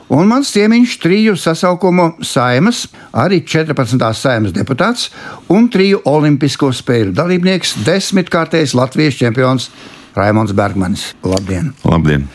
Un 0.09 0.29
mans 0.29 0.51
ciemiņš 0.53 0.99
triju 1.01 1.37
sasaukumu 1.37 2.25
saimas, 2.25 2.87
arī 3.13 3.43
14. 3.45 4.13
saimas 4.15 4.53
deputāts 4.53 5.11
un 5.49 5.69
triju 5.69 6.01
olimpisko 6.05 6.71
spēļu 6.73 7.13
dalībnieks, 7.13 7.75
desmitkārtais 7.85 8.75
Latvijas 8.75 9.15
čempions 9.15 9.71
Raimons 10.17 10.53
Bergmanis. 10.53 11.15
Labdien! 11.23 11.73
Labdien! 11.85 12.29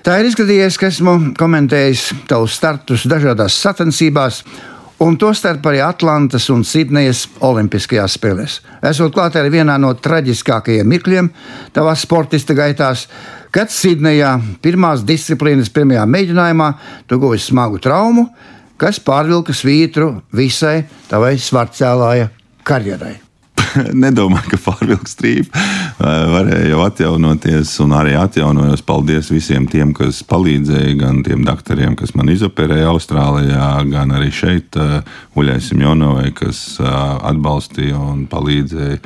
Tā 0.00 0.20
ir 0.20 0.30
izgadījies, 0.30 0.78
ka 0.80 0.86
esmu 0.86 1.34
komentējis 1.36 2.26
tavus 2.28 2.54
startus 2.56 3.04
dažādās 3.04 3.52
sacensībās, 3.52 4.44
un 5.00 5.16
tostarp 5.20 5.64
arī 5.70 5.80
Atlantas 5.84 6.48
un 6.52 6.64
Sidnejas 6.66 7.24
Olimpiskajās 7.46 8.16
spēlēs. 8.18 8.58
Esot 8.90 9.14
klāt 9.14 9.38
arī 9.40 9.54
vienā 9.56 9.78
no 9.80 9.94
traģiskākajiem 9.96 10.88
mirkļiem 10.92 11.30
tavā 11.76 11.94
sportista 11.98 12.56
gaitās, 12.56 13.06
kad 13.54 13.72
Sidnejā 13.72 14.36
pirmās 14.62 15.04
disciplīnas 15.08 15.72
pirmajā 15.72 16.04
mēģinājumā 16.10 16.70
tu 17.08 17.20
guvi 17.22 17.40
smagu 17.40 17.80
traumu, 17.82 18.28
kas 18.80 19.00
pārvilka 19.04 19.56
svītru 19.56 20.12
visai 20.36 20.82
tavai 21.08 21.34
svarcēlāja 21.40 22.30
karjerai. 22.64 23.29
nedomāju, 24.04 24.52
ka 24.52 24.60
pārvilks 24.64 25.14
strīpa. 25.16 25.64
Varēja 26.00 26.70
jau 26.72 26.80
atjaunoties, 26.84 27.72
un 27.84 27.94
arī 27.98 28.14
atjaunojos. 28.18 28.84
Paldies 28.86 29.30
visiem 29.32 29.68
tiem, 29.70 29.92
kas 29.96 30.22
palīdzēja, 30.30 30.94
gan 31.00 31.22
tiem 31.26 31.44
doktoriem, 31.46 31.96
kas 31.98 32.14
man 32.18 32.32
izoperēja 32.32 32.90
Austrālijā, 32.92 33.68
gan 33.90 34.16
arī 34.16 34.30
šeit 34.34 34.78
Uļai 35.38 35.60
Simjonovai, 35.64 36.30
kas 36.36 36.78
atbalstīja 36.80 38.00
un 38.00 38.26
palīdzēja 38.30 39.00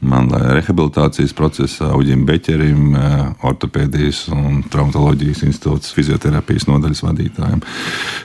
man, 0.00 0.28
rehabilitācijas 0.30 1.34
procesā 1.36 1.90
Uģim 1.96 2.24
Beķerim, 2.28 2.96
ortopēdijas 3.46 4.26
un 4.34 4.62
traumatoloģijas 4.70 5.42
institūts 5.48 5.94
fizioterapijas 5.96 6.68
nodaļas 6.70 7.02
vadītājiem. 7.06 7.62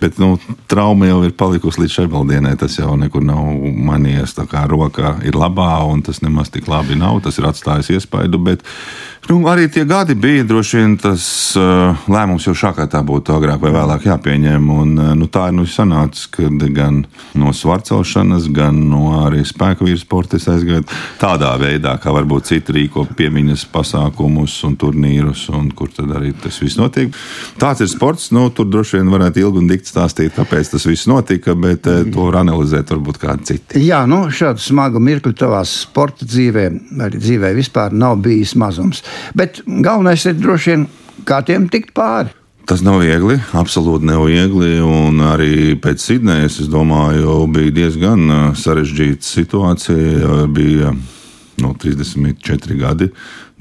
Bet 0.04 0.20
nu, 0.22 0.36
trauma 0.72 1.10
jau 1.10 1.22
ir 1.28 1.34
palikusi 1.38 1.84
līdz 1.84 1.98
šai 1.98 2.08
dienai. 2.30 2.56
Tas 2.60 2.78
jau 2.78 2.94
nekur 3.00 3.26
nav 3.26 3.42
mainījies. 3.90 4.36
Tā 4.38 4.46
kā 4.50 4.66
roka 4.70 5.18
ir 5.26 5.38
labā, 5.40 5.72
un 5.90 6.04
tas 6.06 6.22
nemaz 6.26 6.54
tik 6.54 6.70
labi 6.72 7.00
nav. 7.00 7.24
Tas 7.26 7.40
ir 7.40 7.50
atstājis 7.50 7.94
iespaidu. 7.98 8.42
Bet 8.44 8.66
Nu, 9.30 9.38
arī 9.48 9.70
tie 9.72 9.86
gadi 9.88 10.18
bija 10.20 10.44
droši 10.44 10.82
vien 10.82 10.96
tas 11.00 11.24
uh, 11.56 11.96
lēmums 12.12 12.44
jau 12.44 12.52
šādā 12.60 12.90
tā 12.92 13.00
būtu 13.08 13.32
agrāk 13.32 13.62
vai 13.64 13.72
vēlāk 13.72 14.08
jāpieņem. 14.10 14.66
Un, 14.74 14.90
uh, 15.00 15.14
nu, 15.16 15.30
tā 15.32 15.46
ir 15.48 15.56
nu, 15.56 15.64
sanācis, 15.70 16.28
ka 16.34 16.50
gan 16.76 17.06
no 17.40 17.54
svarcelšanas, 17.56 18.50
gan 18.52 18.82
no 18.90 19.14
arī 19.22 19.46
spēku 19.48 19.88
vīru 19.88 20.02
sporta 20.02 20.36
es 20.36 20.50
aizgāju 20.52 20.84
tādā 21.22 21.54
veidā, 21.56 21.62
kā 22.04 22.13
varbūt 22.13 22.49
citi 22.49 22.76
rīko 22.76 23.06
piemiņas 23.17 23.65
pasākumus 23.73 24.56
un 24.67 24.76
turnīrus, 24.80 25.45
un 25.54 25.69
kur 25.71 25.91
tad 25.93 26.12
arī 26.17 26.34
tas 26.43 26.60
viss 26.62 26.80
notiek. 26.80 27.13
Tāds 27.62 27.84
ir 27.84 27.89
sports. 27.91 28.30
Nu, 28.36 28.49
tur 28.56 28.67
droši 28.71 28.99
vien 28.99 29.12
varētu 29.13 29.43
ilgi 29.43 29.62
un 29.62 29.71
dikti 29.71 29.91
stāstīt, 29.91 30.36
kāpēc 30.38 30.73
tas 30.73 30.88
viss 30.89 31.08
notika, 31.10 31.56
bet 31.56 31.88
uh, 31.89 32.04
to 32.08 32.28
var 32.28 32.41
analizēt 32.43 32.93
varbūt 32.93 33.21
kādi 33.21 33.49
citi. 33.54 33.84
Jā, 33.88 34.04
nu, 34.10 34.26
šādu 34.34 34.63
smagu 34.63 35.02
mirkli 35.04 35.36
tavā 35.38 35.63
sporta 35.67 36.28
dzīvē, 36.28 36.69
arī 37.08 37.23
dzīvē 37.23 37.54
vispār 37.58 37.95
nav 37.95 38.19
bijis 38.23 38.56
mazums. 38.60 39.04
Bet 39.38 39.63
galvenais 39.65 40.26
ir 40.30 40.39
droši 40.39 40.73
vien, 40.73 40.88
kā 41.28 41.43
tiem 41.45 41.69
tikt 41.71 41.93
pāri. 41.97 42.34
Tas 42.63 42.80
nav 42.80 43.02
viegli, 43.04 43.36
absolūti 43.60 44.08
nav 44.08 44.23
viegli. 44.30 44.78
Un 44.80 45.19
arī 45.28 45.73
pēc 45.84 45.99
Sidnejas, 45.99 46.62
es 46.63 46.69
domāju, 46.71 47.41
bija 47.52 47.73
diezgan 47.76 48.54
sarežģīta 48.56 49.28
situācija. 49.28 50.45
Bija 50.47 50.93
no 51.63 51.73
34 51.80 52.80
gadi, 52.80 53.10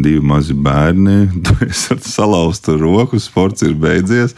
divi 0.03 0.23
mazi 0.25 0.55
bērni, 0.55 1.19
es 1.69 1.87
ar 1.95 2.01
salauztu 2.05 2.79
roku, 2.81 3.21
sports 3.23 3.65
ir 3.67 3.77
beidzies. 3.79 4.37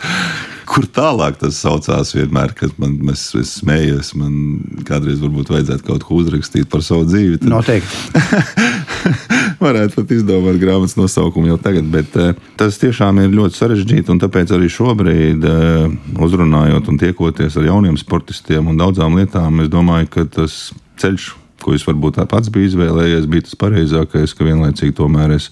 Kur 0.65 0.87
tālāk 0.89 1.37
tas 1.43 1.59
saucās 1.61 2.15
vienmēr, 2.17 2.55
kad 2.57 2.73
man 2.81 2.97
es, 3.13 3.27
es 3.37 3.51
smējos. 3.61 4.15
Man 4.17 4.33
kādreiz 4.89 5.21
varbūt 5.21 5.53
vajadzētu 5.53 5.85
kaut 5.87 6.07
ko 6.09 6.17
uzrakstīt 6.23 6.71
par 6.73 6.81
savu 6.85 7.05
dzīvi. 7.11 7.43
Tad... 7.43 7.51
Noteikti. 7.53 8.23
Varētu 9.65 9.99
pat 9.99 10.15
izdomāt 10.17 10.57
grāmatas 10.63 10.97
nosaukumu 10.97 11.53
jau 11.53 11.59
tagad, 11.61 11.87
bet 11.93 12.17
uh, 12.17 12.33
tas 12.61 12.81
tiešām 12.81 13.21
ir 13.23 13.37
ļoti 13.37 13.61
sarežģīti. 13.61 14.09
Un 14.15 14.23
tāpēc 14.25 14.57
arī 14.57 14.73
šobrīd, 14.73 15.45
uh, 15.45 16.19
uzrunājot 16.25 16.91
un 16.91 17.01
tiekoties 17.05 17.61
ar 17.61 17.69
jauniem 17.69 18.01
sportistiem 18.01 18.73
un 18.73 18.81
daudzām 18.81 19.21
lietām, 19.21 19.61
es 19.65 19.73
domāju, 19.73 20.11
ka 20.17 20.29
tas 20.41 20.59
ceļš, 21.03 21.35
ko 21.65 21.75
es 21.77 21.87
varbūt 21.89 22.21
pats 22.31 22.53
biju 22.53 22.73
izvēlējies, 22.73 23.29
bija 23.31 23.49
tas 23.49 23.59
pareizākais, 23.61 24.37
ka 24.37 24.47
vienlaicīgi 24.47 24.97
tomēr 25.01 25.39
es 25.39 25.51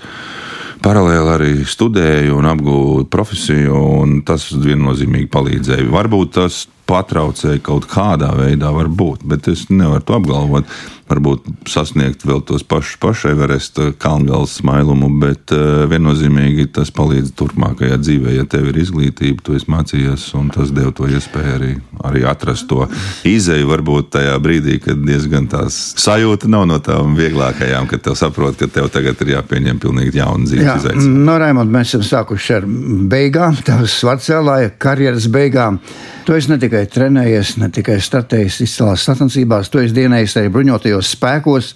paralēli 0.83 1.33
arī 1.33 1.53
studēju 1.68 2.37
un 2.40 2.49
apgūstu 2.51 3.09
profesiju, 3.12 3.83
un 4.03 4.21
tas 4.27 4.49
viennozīmīgi 4.53 5.31
palīdzēja. 5.33 5.90
Varbūt 5.92 6.35
tas 6.38 6.64
patraucēja 6.90 7.62
kaut 7.64 7.87
kādā 7.90 8.33
veidā, 8.37 8.73
varbūt, 8.75 9.23
bet 9.29 9.49
es 9.53 9.68
nevaru 9.71 10.05
to 10.07 10.18
apgalvot 10.18 10.68
varbūt 11.12 11.49
sasniegt 11.68 12.25
vēl 12.27 12.42
tos 12.47 12.64
pašus 12.66 12.99
paševeresta 13.03 13.90
kalngals 14.01 14.57
smailumu, 14.61 15.11
bet 15.23 15.53
uh, 15.55 15.85
viennozīmīgi 15.90 16.68
tas 16.77 16.92
palīdz 16.95 17.35
turpmākajā 17.38 17.99
dzīvē. 18.01 18.37
Ja 18.38 18.47
tev 18.49 18.71
ir 18.71 18.81
izglītība, 18.83 19.45
tu 19.45 19.57
esi 19.59 19.68
mācījies, 19.73 20.29
un 20.38 20.51
tas 20.55 20.73
deva 20.75 20.92
to 20.97 21.09
iespēju 21.11 21.55
arī, 21.57 21.73
arī 22.09 22.25
atrast 22.29 22.68
to 22.71 22.87
izēju 23.29 23.68
varbūt 23.71 24.12
tajā 24.16 24.37
brīdī, 24.42 24.79
kad 24.85 25.03
diezgan 25.05 25.49
tās 25.53 25.79
sajūta 26.01 26.51
nav 26.53 26.66
no 26.71 26.79
tām 26.85 27.16
vieglākajām, 27.18 27.88
kad 27.90 28.05
tev 28.07 28.16
saprot, 28.18 28.57
ka 28.61 28.71
tev 28.73 28.88
tagad 28.95 29.21
ir 29.25 29.35
jāpieņem 29.37 29.83
pilnīgi 29.83 30.23
jauna 30.23 30.49
dzīves 30.79 30.97
izaicinājuma. 30.99 31.25
No 31.27 31.35
Raimond, 31.43 31.73
mēs 31.75 31.91
esam 31.93 32.05
sākuši 32.07 32.55
ar 32.57 32.69
beigām, 33.13 33.59
tās 33.67 33.97
svarcēlāja 34.01 34.73
karjeras 34.83 35.27
beigām. 35.33 35.81
Tu 36.27 36.37
esi 36.39 36.53
ne 36.53 36.59
tikai 36.63 36.85
trenējies, 36.93 37.57
ne 37.63 37.69
tikai 37.75 37.99
startējis 38.03 38.63
izcēlās 38.67 39.05
sacensībās, 39.09 39.71
tu 39.73 39.83
esi 39.83 39.97
dienējis 39.97 40.39
arī 40.41 40.55
bruņotajos 40.55 41.13
spēkos. 41.17 41.75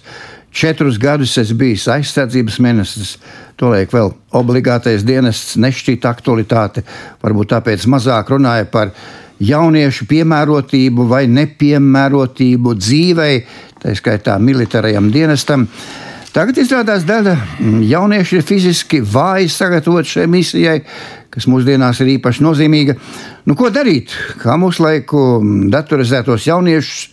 Četrus 0.57 0.97
gadus 0.97 1.35
es 1.37 1.51
biju 1.53 1.77
aizsardzības 1.93 2.57
ministrs. 2.63 3.17
Tolēk 3.59 3.91
vēl 3.93 4.13
obligātais 4.37 5.03
dienests 5.05 5.57
nešķīta 5.59 6.09
aktualitāte. 6.09 6.83
Varbūt 7.21 7.51
tāpēc 7.53 7.85
mazāk 7.91 8.31
runāja 8.33 8.65
par 8.71 8.93
jauniešu 9.43 10.07
piemērotību 10.09 11.05
vai 11.09 11.25
nepiemērotību 11.29 12.73
dzīvei, 12.79 13.37
tā 13.83 13.93
skaitā 13.97 14.37
militārajam 14.41 15.11
dienestam. 15.13 15.67
Tagad 16.35 16.59
izrādās 16.61 17.05
daļa 17.07 17.35
jaunieši 17.87 18.37
ir 18.37 18.43
fiziski 18.45 18.99
vāji 19.01 19.47
sagatavot 19.51 20.07
šai 20.07 20.27
misijai, 20.29 20.81
kas 21.33 21.47
mūsdienās 21.49 22.01
ir 22.01 22.11
īpaši 22.17 22.43
nozīmīga. 22.43 22.95
Nu, 23.47 23.55
ko 23.57 23.69
darīt? 23.73 24.11
Kā 24.41 24.57
mūsu 24.59 24.83
laiku 24.83 25.21
datorizētos 25.71 26.47
jauniešus 26.49 27.03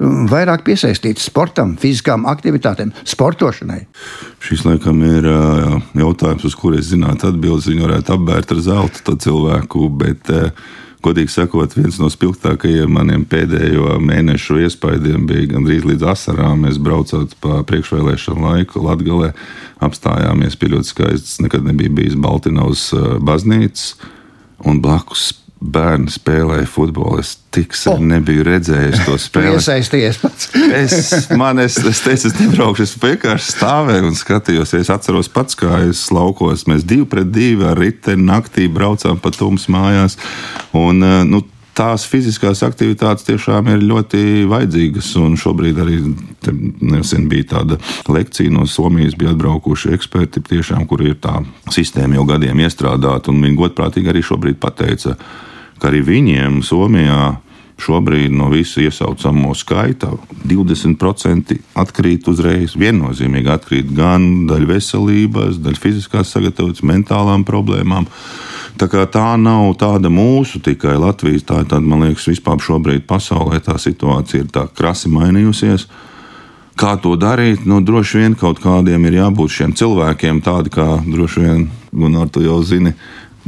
mm, 0.00 0.28
vairāk 0.32 0.64
piesaistīt 0.66 1.20
sportam, 1.22 1.76
fiziskām 1.80 2.26
aktivitātēm, 2.30 2.94
sportošanai? 3.08 3.82
Šis 4.44 4.64
laikam 4.66 5.02
ir 5.06 5.28
jautājums, 6.00 6.46
uz 6.48 6.56
kuru 6.58 6.80
es 6.80 6.90
zinātu 6.90 7.30
atbildes. 7.30 7.68
Viņu 7.70 7.86
varētu 7.86 8.16
apbērt 8.16 8.56
ar 8.56 8.64
zelta 8.64 9.18
cilvēku, 9.26 9.90
bet 10.00 10.32
godīgi 11.04 11.32
sakot, 11.34 11.76
viens 11.76 11.98
no 12.00 12.08
spilgtākajiem 12.12 12.92
maniem 12.96 13.26
pēdējo 13.28 13.98
mēnešu 14.02 14.58
iespaidiem 14.64 15.26
bija 15.28 15.52
gandrīz 15.52 15.84
līdz 15.88 16.08
asarām. 16.14 16.64
Mēs 16.64 16.80
braucot 16.82 17.36
pa 17.44 17.60
priekšvēlēšanu 17.68 18.44
laiku 18.48 18.82
Latgalē, 18.84 19.32
apstājāmies 19.84 20.56
pie 20.60 20.72
ļoti 20.72 20.90
skaistas, 20.90 21.38
nekad 21.44 21.66
nebija 21.68 21.92
bijis 21.92 22.18
Baltinovas 22.20 22.88
baznīcas 23.24 23.94
un 24.64 24.80
blakus 24.84 25.32
bērni 25.64 26.12
spēlēja 26.12 26.66
futbolu. 26.68 27.22
Es 27.22 27.34
tik 27.54 27.74
sen 27.78 27.96
oh. 27.96 28.06
nebiju 28.14 28.44
redzējis 28.46 29.04
to 29.06 29.16
spēli. 29.26 29.54
Iesaisties 29.56 30.20
pats. 30.22 30.50
es, 30.76 31.30
man, 31.38 31.62
es, 31.62 31.78
es 31.80 32.02
teicu, 32.04 32.30
es 32.30 32.36
nebraukšu, 32.40 32.86
es 32.86 32.94
vienkārši 33.00 33.56
stāvēju 33.56 34.10
un 34.10 34.18
skatījos. 34.18 34.76
Es 34.78 34.92
atceros 34.92 35.30
pats, 35.32 35.58
kā 35.58 35.80
es 35.88 36.04
laukos. 36.14 36.66
Mēs 36.70 36.86
divi 36.88 37.08
pret 37.08 37.32
divi 37.34 37.66
ar 37.68 37.80
riteni 37.80 38.28
naktī 38.28 38.68
braucām 38.72 39.20
pa 39.22 39.32
tums 39.34 39.68
mājās. 39.72 40.18
Un, 40.76 41.02
eh, 41.02 41.24
nu, 41.28 41.44
tās 41.74 42.04
fiziskās 42.08 42.62
aktivitātes 42.66 43.26
tiešām 43.26 43.68
ir 43.72 43.82
ļoti 43.84 44.44
vajadzīgas. 44.50 45.10
Un 45.22 45.36
šobrīd 45.40 45.80
arī 45.82 45.98
nesen 46.84 47.28
bija 47.30 47.50
tāda 47.56 47.78
lekcija 48.10 48.52
no 48.54 48.68
Somijas, 48.70 49.16
bija 49.18 49.34
atbraukuši 49.34 49.94
eksperti, 49.96 50.44
tiešām, 50.50 50.86
kur 50.90 51.02
ir 51.04 51.18
tā 51.22 51.40
sistēma 51.74 52.20
jau 52.20 52.28
gadiem 52.34 52.62
iestrādāta. 52.64 53.34
Viņi 53.34 53.58
godprātīgi 53.58 54.12
arī 54.12 54.22
šobrīd 54.24 54.60
pateica, 54.62 55.16
ka 55.78 55.90
arī 55.90 56.04
viņiem 56.06 56.62
Somijā 56.64 57.34
šobrīd 57.80 58.32
no 58.32 58.48
visu 58.52 58.84
iesaucamo 58.84 59.54
skaita 59.54 60.12
20% 60.46 61.56
atkrīt 61.80 62.28
uzreiz. 62.30 62.76
Viennozīmīgi 62.78 63.50
atkrīt 63.50 63.90
gan 63.96 64.46
daļa 64.48 64.70
veselības, 64.70 65.58
daļa 65.64 65.82
fiziskās 65.82 66.32
sagatavotas, 66.34 66.84
mentālām 66.86 67.44
problēmām. 67.46 68.06
Tā, 68.78 68.88
tā 68.88 69.26
nav 69.38 69.68
tāda 69.78 70.10
mūsu 70.10 70.62
tikai 70.64 70.96
Latvijas, 70.98 71.46
tā 71.46 71.62
ir 71.62 71.68
tāda, 71.70 71.84
man 71.86 72.08
liekas, 72.08 72.26
vispār 72.30 72.62
šobrīd 72.62 73.06
pasaulē 73.10 73.60
tā 73.62 73.76
situācija 73.78 74.46
ir 74.46 74.50
tā 74.54 74.66
krasi 74.74 75.10
mainījusies. 75.14 75.86
Kā 76.74 76.96
to 76.98 77.14
darīt? 77.14 77.62
Nu, 77.70 77.78
droši 77.86 78.18
vien 78.18 78.32
kaut 78.34 78.58
kādiem 78.58 79.04
ir 79.06 79.20
jābūt 79.20 79.52
šiem 79.60 79.74
cilvēkiem, 79.78 80.40
tādi 80.42 80.74
kā 80.74 80.88
droši 81.06 81.44
vien 81.44 81.68
Gunār, 81.94 82.26
tu 82.34 82.42
jau 82.42 82.58
zini, 82.66 82.90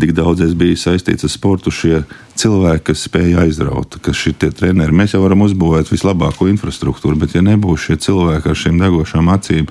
tik 0.01 0.13
daudz 0.17 0.45
es 0.45 0.55
biju 0.59 0.77
saistīts 0.79 1.27
ar 1.27 1.33
sportu. 1.33 1.73
Šie 1.75 2.03
cilvēki, 2.39 2.85
kas 2.91 3.07
spēja 3.09 3.47
aizraut, 3.47 3.99
kas 4.05 4.19
šie 4.21 4.35
treneri, 4.37 4.95
mēs 4.97 5.17
jau 5.17 5.23
varam 5.25 5.47
uzbūvēt 5.47 5.91
vislabāko 5.93 6.51
infrastruktūru, 6.53 7.19
bet 7.21 7.37
ja 7.37 7.45
nebūs 7.45 7.89
šie 7.89 7.99
cilvēki 8.07 8.53
ar 8.53 8.63
šīm 8.63 8.81
degošām 8.83 9.33
acīm, 9.33 9.69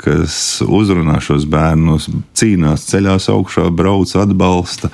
kas 0.00 0.36
uzrunā 0.66 1.18
šos 1.24 1.46
bērnus, 1.50 2.10
cīnās, 2.36 2.88
ceļās 2.90 3.30
augšā, 3.32 3.68
brauc, 3.74 4.12
atbalsta. 4.20 4.92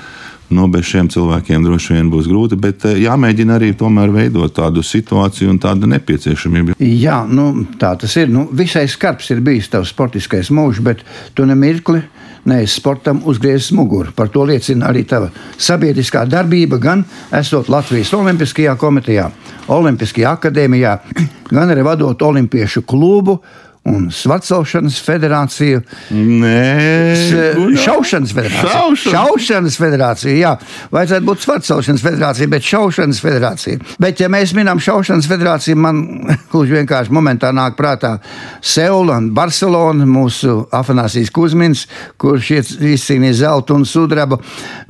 No 0.50 0.64
bez 0.66 0.88
šiem 0.88 1.06
cilvēkiem 1.06 1.62
droši 1.62 1.94
vien 1.94 2.08
būs 2.10 2.26
grūti, 2.26 2.56
bet 2.58 2.82
eh, 2.88 2.96
jāmēģina 3.04 3.54
arī 3.54 3.68
tomēr 3.78 4.10
veidot 4.10 4.50
tādu 4.56 4.82
situāciju 4.82 5.52
un 5.52 5.60
tādu 5.62 5.86
nepieciešamību. 5.92 6.74
Jā, 6.82 7.20
nu, 7.30 7.68
tā 7.78 7.92
tas 8.02 8.16
ir. 8.18 8.32
Nu, 8.34 8.48
visai 8.50 8.88
skarbs 8.90 9.30
ir 9.30 9.44
bijis 9.46 9.70
tavs 9.70 9.92
sportiskais 9.94 10.50
mūžs, 10.50 10.82
bet 10.82 11.04
tu 11.38 11.46
nemirkli 11.46 12.02
neesi 12.44 12.80
sportam 12.80 13.22
uzgriezis 13.24 13.72
muguru. 13.76 14.12
Par 14.16 14.28
to 14.32 14.44
liecina 14.48 14.88
arī 14.90 15.04
tava 15.08 15.30
sabiedriskā 15.58 16.24
darbība, 16.30 16.78
gan 16.80 17.04
esot 17.36 17.68
Latvijas 17.68 18.12
Olimpiskajā 18.16 18.76
komitejā, 18.80 19.30
Olimpiskajā 19.68 20.36
akadēmijā, 20.38 20.94
gan 21.54 21.74
arī 21.74 21.84
vadot 21.86 22.22
Olimpiešu 22.22 22.84
klubu 22.88 23.40
un 23.88 24.10
Svarcelšanas 24.12 24.98
federāciju. 25.00 25.80
Nē, 26.12 27.76
šaušanas 27.80 28.34
federācija. 28.36 28.72
Šaušana. 28.74 29.12
Šaušanas 29.14 29.78
federācija, 29.80 30.34
jā. 30.36 30.50
Vajadzētu 30.92 31.26
būt 31.26 31.44
Svarcelšanas 31.46 32.04
federācija, 32.04 32.50
bet 32.52 32.66
šaušanas 32.66 33.20
federācija. 33.24 33.80
Bet, 34.02 34.20
ja 34.20 34.28
mēs 34.32 34.52
minam 34.56 34.82
šaušanas 34.82 35.28
federāciju, 35.30 35.78
man 35.80 36.02
gluži 36.52 36.76
vienkārši 36.76 37.14
momentā 37.16 37.54
nāk 37.56 37.78
prātā 37.78 38.18
Seula 38.60 39.16
un 39.16 39.30
Barcelona, 39.36 40.04
mūsu 40.04 40.58
Afanāsijas 40.76 41.32
Kuzmins, 41.32 41.86
kurš 42.20 42.52
izcīnīja 42.92 43.38
zeltu 43.46 43.78
un 43.80 43.88
sudrabu. 43.88 44.42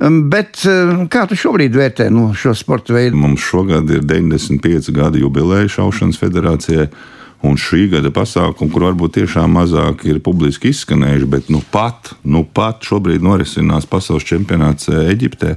Um, 0.03 0.25
bet 0.33 0.65
um, 0.67 1.07
kā 1.13 1.29
tu 1.31 1.39
šobrīd 1.39 1.79
vērtē 1.79 2.11
nu, 2.11 2.33
šo 2.35 2.57
sporta 2.59 2.99
veidu? 2.99 3.23
Mums 3.23 3.47
šogad 3.47 3.91
ir 3.95 4.03
95 4.03 4.91
gadi 4.99 5.23
jubileja 5.23 5.71
šaušanas 5.79 6.19
federācijai. 6.19 6.91
Un 7.47 7.57
šī 7.57 7.87
gada 7.89 8.11
pasākumi, 8.13 8.69
kur 8.73 8.85
varbūt 8.91 9.15
tiešām 9.17 9.55
mazāk 9.57 10.05
ir 10.09 10.19
publiski 10.21 10.75
izskanējuši, 10.75 11.29
bet 11.31 11.49
nu 11.53 11.63
pat, 11.73 12.13
nu 12.21 12.43
pat 12.45 12.85
šobrīd 12.85 13.25
norisinās 13.25 13.89
pasaules 13.89 14.27
čempionāts 14.29 14.91
eh, 14.93 15.07
Eģiptē, 15.15 15.55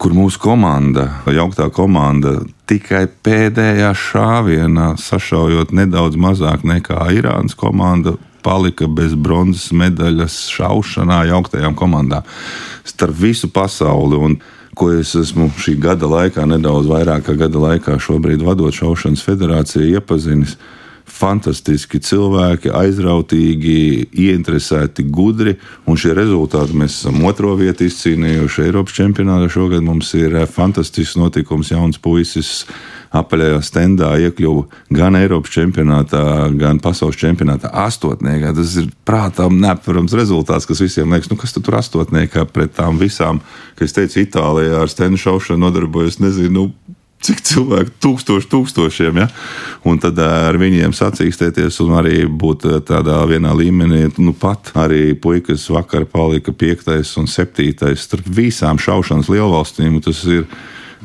kur 0.00 0.14
mūsu 0.16 0.40
komanda, 0.40 1.10
jauktā 1.28 1.68
komanda, 1.74 2.38
tikai 2.70 3.04
pēdējā 3.26 3.90
šāvienā, 4.00 4.94
sašaujot 5.02 5.74
nedaudz 5.76 6.16
mazāk 6.16 6.64
nekā 6.64 7.02
Irānas 7.18 7.58
komanda, 7.58 8.16
palika 8.40 8.88
bez 8.88 9.12
bronzas 9.18 9.68
medaļas 9.76 10.46
šaušanā 10.54 11.24
jauktajām 11.28 11.76
komandām 11.76 12.24
starp 12.88 13.18
visu 13.18 13.50
pasauli. 13.52 14.16
Un, 14.16 14.38
ko 14.78 14.92
es 14.94 15.10
esmu 15.18 15.50
šī 15.58 15.74
gada 15.82 16.06
laikā, 16.06 16.44
nedaudz 16.46 16.86
vairāk 16.86 17.24
kā 17.26 17.34
gada 17.36 17.60
laikā, 17.60 17.96
šobrīd 17.98 18.44
vadot 18.46 18.74
šaušanas 18.74 19.24
federāciju, 19.26 19.98
iepazinis 19.98 20.54
fantastiski 21.08 22.00
cilvēki, 22.04 22.70
aizrautīgi, 22.74 23.78
ieinteresēti, 24.12 25.06
gudri. 25.12 25.56
Un 25.88 25.98
šie 26.00 26.14
rezultāti 26.16 26.76
mēs 26.78 27.00
esam 27.00 27.24
otro 27.28 27.54
vietu 27.58 27.86
izcīnījuši 27.88 28.68
Eiropas 28.68 28.96
čempionātā. 28.98 29.48
Šogad 29.52 29.84
mums 29.86 30.12
ir 30.18 30.36
eh, 30.42 30.46
fantastisks 30.50 31.18
notikums, 31.20 31.72
jauns 31.74 32.00
puisis. 32.02 32.62
Apaļajā 33.08 33.60
stendā 33.64 34.10
iekļuva 34.20 34.82
gan 34.92 35.16
Eiropas 35.16 35.54
čempionātā, 35.54 36.22
gan 36.60 36.80
pasaules 36.84 37.16
čempionātā 37.16 37.70
astotniekā. 37.86 38.52
Tas 38.58 38.74
ir 38.82 38.90
prātām 39.08 39.56
neaptverams 39.62 40.12
rezultāts, 40.18 40.68
kas 40.68 40.84
visiem 40.84 41.14
liekas, 41.16 41.30
nu 41.32 41.40
kas 41.40 41.56
tu 41.56 41.64
tur 41.64 41.78
astotniekā 41.80 42.44
pret 42.52 42.76
tām 42.76 43.00
visām, 43.00 43.40
kas 43.80 43.96
teica, 43.96 44.20
Itālijā 44.20 44.82
ar 44.82 44.92
stenu 44.92 45.16
šaušanu 45.20 45.64
nodarbojas, 45.64 46.20
nezinu, 46.20 46.52
nu, 46.52 46.96
cik 47.24 47.42
cilvēku, 47.44 47.94
tūkstoši, 48.02 48.48
tūkstošiem. 48.52 49.20
Ja? 49.22 49.26
Un 49.88 50.00
tad 50.02 50.18
eh, 50.22 50.34
ar 50.48 50.58
viņiem 50.60 50.94
sacīkstēties 50.96 51.80
un 51.84 51.96
arī 51.98 52.22
būt 52.28 52.66
eh, 52.68 52.78
tādā 52.86 53.20
vienā 53.30 53.54
līmenī. 53.58 54.06
Nu, 54.22 54.34
pat 54.38 54.72
arī 54.78 55.12
puikas 55.18 55.66
vakar 55.74 56.06
palika 56.10 56.54
piektais 56.54 57.14
un 57.20 57.28
septītais 57.30 58.06
starp 58.06 58.28
visām 58.38 58.80
šaušanas 58.82 59.30
lielvalstīm. 59.32 59.98
Tas 60.04 60.22
ir 60.28 60.46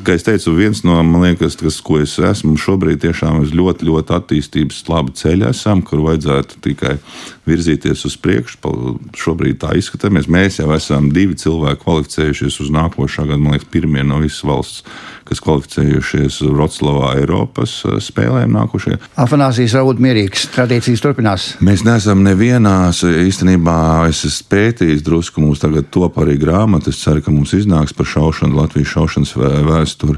Kā 0.02 0.16
es 0.18 0.26
teicu, 0.26 0.56
viens 0.58 0.82
no 0.88 0.98
liekas, 1.22 1.54
tas, 1.60 1.78
ko 1.86 2.00
es 2.02 2.16
esmu 2.18 2.56
šobrīd, 2.58 3.04
tiešām 3.04 3.44
ir 3.44 3.54
ļoti, 3.54 3.86
ļoti 3.86 4.16
attīstības 4.18 4.82
laba 4.90 5.14
ceļa 5.14 5.52
esam, 5.54 5.84
kur 5.86 6.02
vajadzētu 6.08 6.62
tikai 6.66 6.98
virzīties 7.46 8.02
uz 8.08 8.16
priekšu. 8.18 8.74
Šobrīd 9.20 9.60
tā 9.62 9.76
izskatāmies. 9.78 10.30
Mēs 10.32 10.58
jau 10.62 10.72
esam 10.74 11.12
divi 11.14 11.38
cilvēki 11.38 11.84
kvalificējušies 11.84 12.62
uz 12.64 12.72
nākošā 12.74 13.28
gada, 13.28 13.38
man 13.38 13.54
liekas, 13.54 13.70
pirmie 13.70 14.06
no 14.08 14.18
visas 14.24 14.42
valsts, 14.48 14.82
kas 15.28 15.44
kvalificējušies 15.44 16.40
Vroclavā 16.50 17.14
Eiropas 17.20 17.76
eh, 17.86 18.00
spēlēm 18.04 18.56
nākošajā. 18.58 18.98
Afanāsijas 19.24 19.78
raud 19.78 20.02
mierīgs, 20.04 20.48
tradīcijas 20.56 21.04
turpinās. 21.04 21.48
Mēs 21.64 21.86
neesam 21.86 22.26
nevienās, 22.26 23.04
īstenībā 23.06 23.78
es 24.10 24.24
esmu 24.28 24.50
pētījis 24.54 25.06
drusku, 25.06 25.44
mums 25.44 25.62
tagad 25.64 25.92
top 25.94 26.18
arī 26.24 26.40
grāmata, 26.42 26.92
es 26.92 27.02
ceru, 27.04 27.24
ka 27.24 27.34
mums 27.34 27.54
iznāks 27.56 27.96
par 27.96 28.10
šaušanu, 28.10 28.58
Latvijas 28.58 28.96
šaušanas 28.96 29.36
vēsturi 29.38 29.83
vēsturi, 29.84 30.18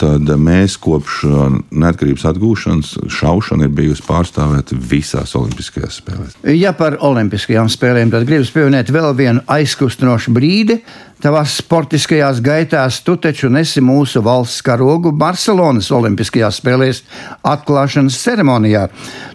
tad 0.00 0.26
mēs 0.40 0.78
kopš 0.82 1.20
uh, 1.28 1.44
neatkarības 1.70 2.24
atgūšanas 2.32 2.92
šaušana 3.12 3.68
ir 3.68 3.76
bijusi 3.76 4.04
pārstāvēta 4.08 4.76
visās 4.76 5.36
Olimpiskajās 5.38 6.00
spēlēs. 6.02 6.36
Ja 6.56 6.74
par 6.76 6.98
Olimpiskajām 7.04 7.70
spēlēm, 7.72 8.12
tad 8.14 8.26
gribu 8.28 8.48
pieminēt 8.56 8.92
vēl 8.94 9.12
vienu 9.18 9.44
aizkustinošu 9.52 10.34
brīdi. 10.34 10.80
Tavās 11.22 11.52
sportiskajās 11.60 12.40
gaitās 12.42 12.96
tu 13.06 13.12
taču 13.22 13.46
nesi 13.46 13.78
mūsu 13.78 14.18
valsts 14.26 14.58
karogu 14.66 15.12
Barcelonas 15.14 15.92
Olimpiskajās 15.94 16.58
spēlēs 16.58 17.04
atklāšanas 17.46 18.16
ceremonijā. 18.24 18.88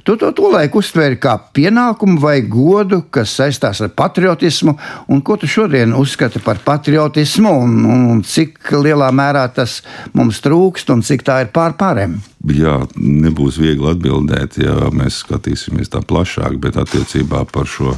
Tu 0.04 0.18
to 0.20 0.34
tolaik 0.36 0.76
uztvēri 0.76 1.16
kā 1.24 1.38
pienākumu 1.56 2.20
vai 2.20 2.42
godu, 2.44 3.06
kas 3.08 3.38
saistās 3.40 3.80
ar 3.86 3.96
patriotismu, 3.96 4.76
un 5.08 5.24
ko 5.24 5.40
tu 5.40 5.48
šodien 5.48 5.96
uzskati 5.96 6.44
par 6.44 6.60
patriotismu, 6.66 7.56
un, 7.64 7.80
un 8.12 8.24
cik 8.28 8.74
lielā 8.84 9.08
mērā 9.16 9.48
tas 9.56 9.80
mums 10.12 10.44
trūkst, 10.44 10.92
un 10.92 11.08
cik 11.08 11.24
tā 11.24 11.46
ir 11.46 11.54
pār 11.56 11.80
pārēm? 11.80 12.20
Jā, 12.52 12.82
nebūs 13.00 13.62
viegli 13.64 13.94
atbildēt, 13.94 14.60
ja 14.60 14.92
mēs 14.92 15.24
skatīsimies 15.24 15.96
tā 15.96 16.04
plašāk, 16.04 16.60
bet 16.60 16.84
attiecībā 16.84 17.48
par 17.48 17.72
šo 17.72 17.96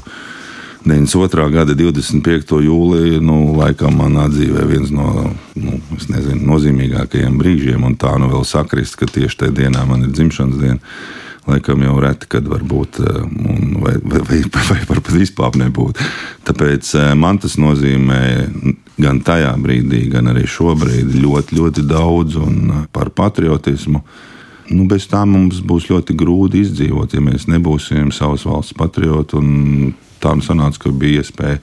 92. 0.89 1.51
gada 1.53 1.73
25. 1.77 2.57
jūlija, 2.65 3.21
nu, 3.21 3.53
laikam 3.59 3.99
manā 4.01 4.25
dzīvē 4.31 4.65
viens 4.69 4.89
no 4.93 5.29
nu, 5.53 5.77
nezinu, 6.09 6.41
nozīmīgākajiem 6.49 7.37
brīžiem, 7.37 7.85
un 7.85 7.97
tā 7.99 8.15
nu 8.17 8.31
vēl 8.31 8.45
sakrist, 8.47 8.97
ka 8.97 9.05
tieši 9.09 9.43
tajā 9.43 9.55
dienā 9.61 9.85
man 9.85 10.07
ir 10.07 10.13
dzimšanas 10.15 10.57
diena. 10.61 10.79
laikam 11.49 11.81
jau 11.81 11.95
reti, 12.01 12.27
kad 12.29 12.47
var 12.47 12.61
būt, 12.61 12.99
vai, 13.81 13.95
vai, 14.01 14.21
vai, 14.29 14.41
vai 14.69 14.79
varbūt 14.89 15.13
vispār 15.13 15.55
nebūt. 15.57 16.01
Tāpēc 16.45 16.91
man 17.17 17.39
tas 17.41 17.57
nozīmē 17.57 18.19
gan 19.01 19.21
tajā 19.25 19.55
brīdī, 19.61 20.03
gan 20.09 20.29
arī 20.33 20.45
šobrīd 20.45 21.15
ļoti, 21.15 21.57
ļoti 21.57 21.85
daudz 21.89 22.37
un 22.41 22.85
par 22.91 23.09
patriotismu. 23.09 24.03
Nu, 24.69 24.85
bez 24.85 25.07
tā 25.09 25.23
mums 25.25 25.63
būs 25.65 25.89
ļoti 25.89 26.13
grūti 26.17 26.61
izdzīvot, 26.65 27.13
ja 27.13 27.21
mēs 27.21 27.47
nebūsim 27.49 28.13
savas 28.13 28.45
valsts 28.45 28.77
patrioti. 28.77 29.41
Tā 30.19 30.35
nu 30.35 30.45
sanāca, 30.45 30.85
ka 30.85 30.91
bija 30.95 31.23
iespēja 31.23 31.61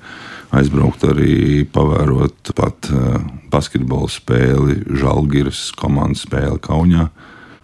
aizbraukt 0.57 1.05
arī 1.05 1.65
pavērot 1.75 2.53
pat 2.57 2.89
basketbola 3.53 4.09
spēli, 4.11 4.79
Žalgiras 5.01 5.71
komandas 5.77 6.25
spēli 6.25 6.61
Kaunijā. 6.63 7.09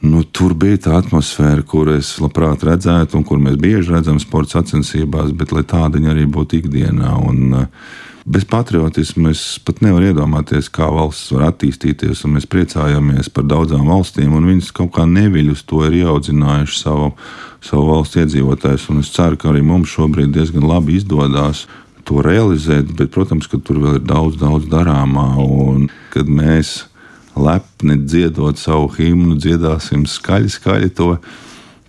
Nu, 0.02 0.24
tur 0.26 0.56
bija 0.58 0.80
tā 0.88 0.96
atmosfēra, 0.98 1.62
kur 1.62 1.92
es 1.94 2.16
labprāt 2.18 2.64
redzētu, 2.66 3.20
un 3.20 3.26
kur 3.26 3.38
mēs 3.38 3.54
bieži 3.62 3.94
redzam 3.94 4.18
sporta 4.18 4.58
sacensībās, 4.58 5.30
bet 5.38 5.54
lai 5.54 5.62
tāda 5.62 6.02
arī 6.10 6.26
būtu 6.26 6.58
ikdienā. 6.58 7.12
Un, 7.22 7.54
uh, 7.54 7.92
Bez 8.24 8.44
patriotisma 8.46 9.32
es 9.34 9.58
pat 9.66 9.80
nevaru 9.82 10.12
iedomāties, 10.12 10.68
kā 10.70 10.86
valsts 10.94 11.32
var 11.34 11.48
attīstīties. 11.48 12.22
Mēs 12.30 12.46
priecājamies 12.46 13.30
par 13.34 13.48
daudzām 13.50 13.88
valstīm, 13.90 14.30
un 14.38 14.46
viņas 14.46 14.70
kaut 14.76 14.92
kā 14.94 15.06
neviļ 15.10 15.50
uz 15.50 15.64
to 15.66 15.82
ir 15.88 15.96
ieaudzinājuši 16.04 16.78
savu, 16.78 17.08
savu 17.64 17.88
valsts 17.90 18.20
iedzīvotājus. 18.22 18.86
Es 19.02 19.10
ceru, 19.16 19.40
ka 19.40 19.50
arī 19.50 19.64
mums 19.66 19.90
šobrīd 19.90 20.30
diezgan 20.36 20.68
labi 20.70 21.00
izdodas 21.00 21.66
to 22.06 22.22
realizēt, 22.22 22.94
bet, 22.98 23.10
protams, 23.14 23.50
ka 23.50 23.58
tur 23.58 23.82
vēl 23.82 23.98
ir 23.98 24.06
daudz, 24.06 24.38
daudz 24.38 24.70
darāmā. 24.70 25.28
Un, 25.42 25.88
kad 26.14 26.30
mēs 26.30 26.84
lepni 27.34 27.98
dziedot 28.04 28.60
savu 28.60 28.90
himnu, 29.00 29.34
dziedāsim 29.42 30.06
skaļi, 30.06 30.58
skaļi 30.60 30.94
to. 30.94 31.16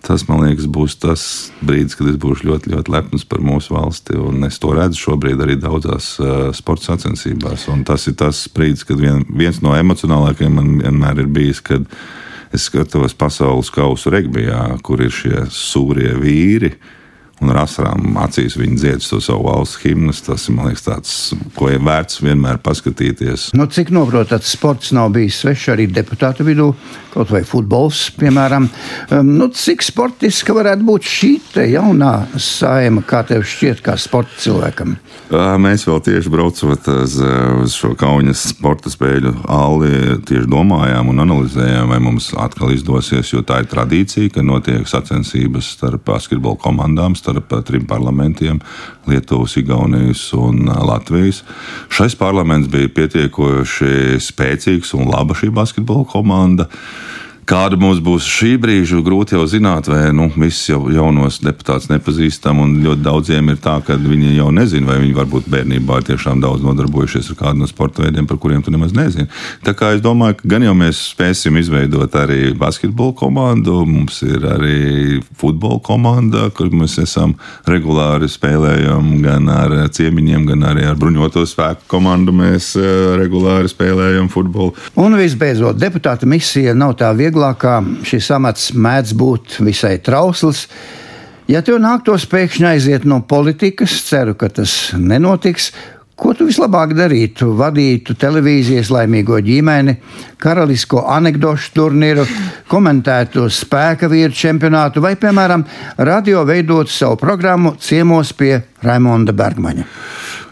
Tas, 0.03 0.25
man 0.27 0.41
liekas, 0.43 0.65
būs 0.67 0.97
tas 0.99 1.21
brīdis, 1.63 1.95
kad 1.95 2.09
es 2.11 2.17
būšu 2.19 2.49
ļoti, 2.49 2.73
ļoti 2.73 2.91
lepns 2.91 3.23
par 3.23 3.39
mūsu 3.39 3.77
valsti. 3.77 4.17
Es 4.49 4.59
to 4.59 4.73
redzu 4.75 4.99
šobrīd 4.99 5.39
arī 5.45 5.55
daudzās 5.55 6.09
uh, 6.19 6.49
sporta 6.55 6.91
sacensībās. 6.91 7.69
Un 7.71 7.85
tas 7.87 8.09
ir 8.11 8.17
tas 8.19 8.41
brīdis, 8.51 8.83
kad 8.89 8.99
vien, 8.99 9.23
viens 9.31 9.61
no 9.63 9.77
emocionālākajiem 9.79 10.59
man 10.59 10.73
vienmēr 10.81 11.23
ir 11.23 11.29
bijis, 11.31 11.63
kad 11.63 11.87
es 12.53 12.67
skatos 12.67 13.15
pasaules 13.15 13.71
kausu 13.73 14.11
regbijā, 14.11 14.65
kur 14.83 15.01
ir 15.05 15.15
šie 15.15 15.45
sūrie 15.47 16.11
vīri 16.19 16.73
un 17.43 17.53
ar 17.53 17.63
asarām 17.65 18.17
acīs 18.23 18.57
viņi 18.59 18.79
dzied 18.79 19.05
to 19.05 19.19
savu 19.23 19.47
valsts 19.49 19.81
himnu. 19.83 20.13
Tas 20.23 20.47
ir 20.49 20.57
liekas, 20.59 20.85
tāds, 20.85 21.13
ko 21.57 21.69
ir 21.73 21.81
vērts 21.83 22.21
vienmēr 22.23 22.59
paskatīties. 22.63 23.49
Nu, 23.57 23.67
cik 23.67 23.91
noprotat, 23.93 24.45
sports 24.47 24.93
nav 24.95 25.11
bijis 25.15 25.41
svešs 25.43 25.73
arī 25.73 25.87
deputātu 25.91 26.45
vidū, 26.47 26.69
kaut 27.13 27.31
vai 27.33 27.43
futbols, 27.47 28.05
piemēram. 28.19 28.69
Um, 29.11 29.33
nu, 29.39 29.49
cik 29.53 29.83
sportiska 29.85 30.55
varētu 30.55 30.87
būt 30.87 31.09
šī 31.09 31.31
jaunā 31.73 32.13
saima, 32.37 33.01
kā 33.05 33.23
tev 33.27 33.43
šķiet, 33.47 33.81
kā 33.85 33.95
sporta 33.99 34.35
cilvēkam? 34.41 34.95
Mēs 35.33 35.85
vēl 35.87 35.99
tieši 36.05 36.29
braucot 36.29 36.87
uz, 36.93 37.15
uz 37.63 37.73
šo 37.77 37.93
kaujas 37.97 38.43
sporta 38.51 38.91
spēļu 38.93 39.33
alli, 39.49 40.19
tieši 40.29 40.49
domājām 40.49 41.09
un 41.09 41.23
analizējām, 41.25 41.89
vai 41.89 41.99
mums 42.03 42.29
atkal 42.37 42.73
izdosies, 42.75 43.31
jo 43.33 43.41
tā 43.45 43.63
ir 43.63 43.69
tradīcija, 43.71 44.35
ka 44.35 44.45
notiek 44.45 44.85
sacensības 44.89 45.71
starp 45.73 46.05
basketbola 46.05 46.59
komandām, 46.61 47.17
starp 47.17 47.32
starp 47.33 47.65
trim 47.65 47.85
parlamentiem- 47.85 48.59
Lietuvas, 49.07 49.57
Igaunijas 49.57 50.33
un 50.33 50.65
Latvijas. 50.65 51.43
Šais 51.89 52.15
parlaments 52.15 52.67
bija 52.67 52.87
pietiekoši 52.89 54.19
spēcīgs 54.19 54.93
un 54.93 55.09
laba 55.09 55.33
šī 55.33 55.49
basketbola 55.49 56.05
komanda. 56.05 56.67
Kāda 57.43 57.75
mums 57.75 57.99
būs 57.99 58.23
šī 58.23 58.53
brīža, 58.61 59.01
grūti 59.03 59.35
jau 59.35 59.43
zināt, 59.49 59.89
vai 59.91 60.13
nu, 60.15 60.29
visus 60.31 60.69
jau 60.69 60.85
jaunos 60.93 61.41
deputātus 61.43 61.89
nepazīstam. 61.91 62.61
Ļoti 62.83 63.03
daudziem 63.03 63.49
ir 63.51 63.57
tā, 63.59 63.73
ka 63.83 63.97
viņi 63.99 64.37
jau 64.37 64.47
nezina, 64.55 64.87
vai 64.87 65.01
viņi 65.01 65.17
varbūt 65.17 65.49
bērnībā 65.51 65.97
ir 65.99 66.07
tiešām 66.07 66.39
daudz 66.43 66.63
nodarbojušies 66.63 67.33
ar 67.33 67.39
kādu 67.41 67.59
no 67.59 67.67
sporta 67.67 68.05
veidiem, 68.05 68.29
par 68.29 68.39
kuriem 68.39 68.63
tu 68.63 68.71
nemaz 68.71 68.93
nezini. 68.95 69.27
Tā 69.65 69.73
kā 69.75 69.91
es 69.97 70.03
domāju, 70.05 70.37
ka 70.39 70.51
gan 70.53 70.63
jau 70.63 70.75
mēs 70.77 71.01
spēsim 71.09 71.59
izveidot 71.59 72.15
arī 72.15 72.53
basketbola 72.55 73.15
komandu, 73.19 73.81
mums 73.89 74.21
ir 74.23 74.47
arī 74.47 75.19
futbola 75.39 75.81
komanda, 75.83 76.47
kur 76.55 76.71
mēs 76.71 76.95
esam 77.03 77.35
regulāri 77.67 78.31
spēlējam 78.31 79.17
gan 79.25 79.51
ar 79.51 79.75
ciemiņiem, 79.91 80.47
gan 80.53 80.63
arī 80.71 80.87
ar 80.87 80.95
bruņoto 81.01 81.43
spēku 81.49 81.89
komandu. 81.91 82.31
Mēs 82.39 82.71
eh, 82.79 82.87
regulāri 83.19 83.67
spēlējam 83.71 84.31
futbolu. 84.31 84.77
Un 85.03 85.19
visbeidzot, 85.19 85.75
deputāta 85.81 86.29
misija 86.29 86.71
nav 86.77 86.95
tā 87.03 87.11
viegla 87.11 87.32
vieglākā 87.33 87.81
šis 88.05 88.29
amats 88.35 88.71
mēdz 88.77 89.15
būt 89.17 89.57
visai 89.65 89.97
trausls. 89.99 90.67
Ja 91.49 91.61
tev 91.61 91.81
nāktos 91.81 92.25
pēkšņi 92.29 92.67
aiziet 92.69 93.05
no 93.05 93.21
politikas, 93.27 93.91
ceru, 94.07 94.35
ka 94.35 94.49
tas 94.49 94.93
nenotiks. 94.95 95.73
Ko 96.15 96.31
tu 96.37 96.45
vislabāk 96.45 96.93
darītu? 96.93 97.49
Vadītu 97.57 98.13
televīzijas 98.15 98.91
laimīgo 98.93 99.39
ģimeni, 99.43 99.97
karalisko 100.37 101.07
anekdošu 101.09 101.73
turnīru, 101.73 102.23
komentētu 102.69 103.47
spēka 103.49 104.07
vīru 104.07 104.31
čempionātu 104.31 105.01
vai, 105.03 105.15
piemēram, 105.17 105.65
radio 105.97 106.45
veidotu 106.45 106.93
savu 106.93 107.17
programmu 107.19 107.75
ciemos 107.81 108.31
pie 108.37 108.59
Raimonda 108.85 109.33
Bergmaņa. 109.33 109.89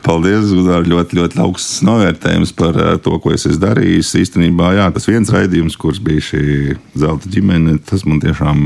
Paldies, 0.02 0.50
Gudār, 0.50 0.86
ļoti, 0.90 1.18
ļoti 1.20 1.40
augsts 1.44 1.82
novērtējums 1.86 2.52
par 2.58 2.78
eh, 2.80 2.96
to, 3.04 3.14
ko 3.22 3.34
es 3.36 3.46
esmu 3.46 3.62
darījis. 3.62 4.16
Īstenībā, 4.18 4.72
jā, 4.80 4.88
tas 4.96 5.06
viens 5.10 5.30
raidījums, 5.34 5.78
kurš 5.80 6.02
bija 6.04 6.24
šī 6.32 6.46
zelta 6.98 7.30
ģimene, 7.32 7.78
tas 7.86 8.04
man 8.10 8.22
tiešām 8.24 8.64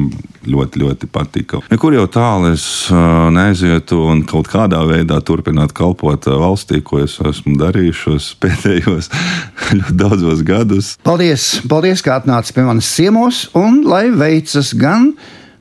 ļoti, 0.48 0.82
ļoti 0.84 1.10
patika. 1.12 1.60
Nekur 1.74 1.98
jau 1.98 2.06
tālu 2.12 2.54
es 2.54 2.66
eh, 2.88 2.98
neaizietu 3.36 4.00
un 4.14 4.24
kaut 4.28 4.50
kādā 4.52 4.80
veidā 4.88 5.20
turpināt 5.28 5.76
kalpot 5.76 6.30
eh, 6.30 6.38
valstī, 6.40 6.80
ko 6.86 7.04
es 7.04 7.18
esmu 7.20 7.58
darījis 7.60 8.04
šos 8.06 8.30
pēdējos 8.44 9.12
ļoti 9.80 9.98
daudzos 10.00 10.46
gadus. 10.48 10.94
Paldies, 11.04 11.50
paldies 11.68 12.06
ka 12.06 12.22
atnāci 12.22 12.56
pie 12.56 12.64
manas 12.68 12.94
ciemos 12.96 13.50
un 13.60 13.84
lai 13.90 14.08
veicas 14.16 14.72
gan 14.80 15.12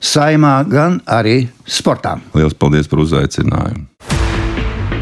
saimā, 0.05 0.61
gan 0.71 1.01
arī 1.11 1.49
sportā. 1.67 2.21
Lielas 2.37 2.55
paldies 2.55 2.91
par 2.91 3.03
uzaicinājumu! 3.03 3.89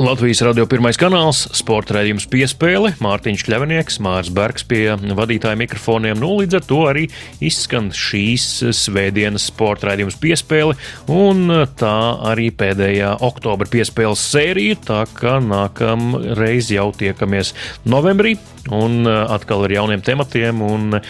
Latvijas 0.00 0.40
radio 0.40 0.64
pirmais 0.64 0.96
kanāls, 0.96 1.42
sporta 1.52 1.98
raidījums 1.98 2.24
piespēle, 2.32 2.94
Mārtiņš 3.04 3.42
Kļavinieks, 3.44 3.98
Mārs 4.00 4.30
Bergs 4.32 4.64
pie 4.64 4.94
vadītāja 4.96 5.58
mikrofoniem. 5.60 6.16
Nu, 6.22 6.30
līdz 6.38 6.56
ar 6.56 6.62
to 6.64 6.78
arī 6.88 7.02
izskan 7.44 7.90
šīs 7.92 8.46
svētdienas 8.78 9.50
sporta 9.50 9.90
raidījums 9.90 10.16
piespēle, 10.22 10.78
un 11.12 11.52
tā 11.76 11.96
arī 12.30 12.48
pēdējā 12.48 13.10
oktobra 13.28 13.68
piespēles 13.68 14.22
sērija. 14.24 14.78
Tā 14.88 15.02
kā 15.18 15.34
nākamreiz 15.44 16.70
jau 16.72 16.86
tiekamies 16.96 17.52
novembrī, 17.84 18.38
un 18.72 19.04
atkal 19.04 19.66
ar 19.66 19.74
jauniem 19.76 20.06
tematiem 20.06 20.64
un 20.64 20.96
uh, 20.96 21.04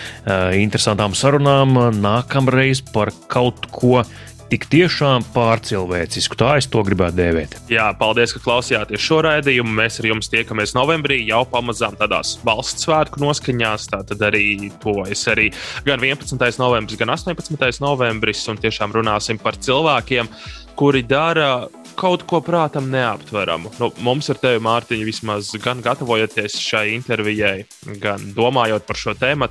interesantām 0.58 1.14
sarunām. 1.14 1.78
Nākamreiz 1.94 2.82
par 2.90 3.14
kaut 3.30 3.70
ko 3.70 4.02
tik 4.50 4.66
tiešām 4.70 5.24
pārcilvēcisku. 5.34 6.36
Tā 6.38 6.56
es 6.58 6.66
to 6.70 6.82
gribētu 6.86 7.18
dēvēt. 7.20 7.56
Jā, 7.70 7.86
paldies, 7.98 8.34
ka 8.34 8.42
klausījāties 8.42 9.02
šo 9.02 9.20
raidījumu. 9.26 9.72
Mēs 9.78 10.00
ar 10.02 10.08
jums 10.10 10.30
tiekamies 10.32 10.74
novembrī, 10.74 11.20
jau 11.28 11.44
pamazām 11.50 11.94
tādās 12.00 12.36
valsts 12.46 12.86
svētku 12.86 13.22
noskaņās. 13.22 13.90
Tad 13.92 14.24
arī 14.26 14.70
tuvojas 14.82 15.22
arī 15.30 15.50
gan 15.86 16.02
11. 16.02 16.34
novembris, 16.62 16.98
gan 16.98 17.14
18. 17.14 17.80
novembris, 17.84 18.42
un 18.50 18.58
tiešām 18.60 18.96
runāsim 18.98 19.38
par 19.42 19.58
cilvēkiem, 19.60 20.30
kuri 20.78 21.04
dara 21.06 21.68
kaut 22.00 22.24
ko 22.26 22.40
prātam 22.42 22.90
neaptveramu. 22.90 23.74
Nu, 23.78 23.90
mums 24.02 24.30
ar 24.32 24.40
tevi, 24.40 24.62
Mārtiņ, 24.64 25.06
vismaz 25.06 25.52
gan 25.62 25.82
gatavojoties 25.84 26.58
šai 26.58 26.88
intervijai, 26.96 27.58
gan 28.02 28.32
domājot 28.34 28.86
par 28.88 28.98
šo 28.98 29.14
tēmu, 29.20 29.50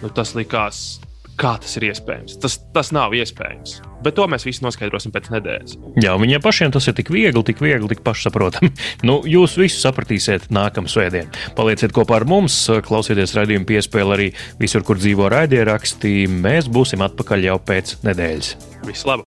nu, 0.00 0.10
tas 0.14 0.36
likās 0.38 1.00
kā 1.40 1.56
tas 1.60 1.78
ir 1.80 1.90
iespējams. 1.90 2.36
Tas, 2.42 2.60
tas 2.74 2.92
nav 2.92 3.16
iespējams. 3.16 3.80
Bet 4.04 4.16
to 4.18 4.26
mēs 4.30 4.46
visi 4.48 4.64
noskaidrosim 4.64 5.14
pēc 5.14 5.30
nedēļas. 5.34 5.78
Jā, 6.02 6.16
viņiem 6.20 6.44
pašiem 6.44 6.74
tas 6.74 6.88
ir 6.90 6.96
tik 6.98 7.12
viegli, 7.12 7.44
tik 7.46 7.62
viegli, 7.62 7.90
tik 7.92 8.04
pašsaprotami. 8.06 8.72
nu, 9.08 9.20
jūs 9.28 9.56
visu 9.60 9.80
sapratīsiet 9.82 10.50
nākamā 10.54 10.90
svētdienā. 10.90 11.54
Palieciet 11.58 11.94
kopā 11.96 12.20
ar 12.20 12.28
mums, 12.30 12.58
klausieties 12.86 13.36
raidījumu 13.38 13.68
piespēli 13.70 14.16
arī 14.16 14.28
visur, 14.60 14.86
kur 14.86 15.00
dzīvo 15.00 15.30
raidierakstī. 15.32 16.24
Mēs 16.30 16.70
būsim 16.72 17.04
atpakaļ 17.06 17.50
jau 17.50 17.58
pēc 17.70 17.98
nedēļas. 18.06 18.54
Vislabāk! 18.88 19.29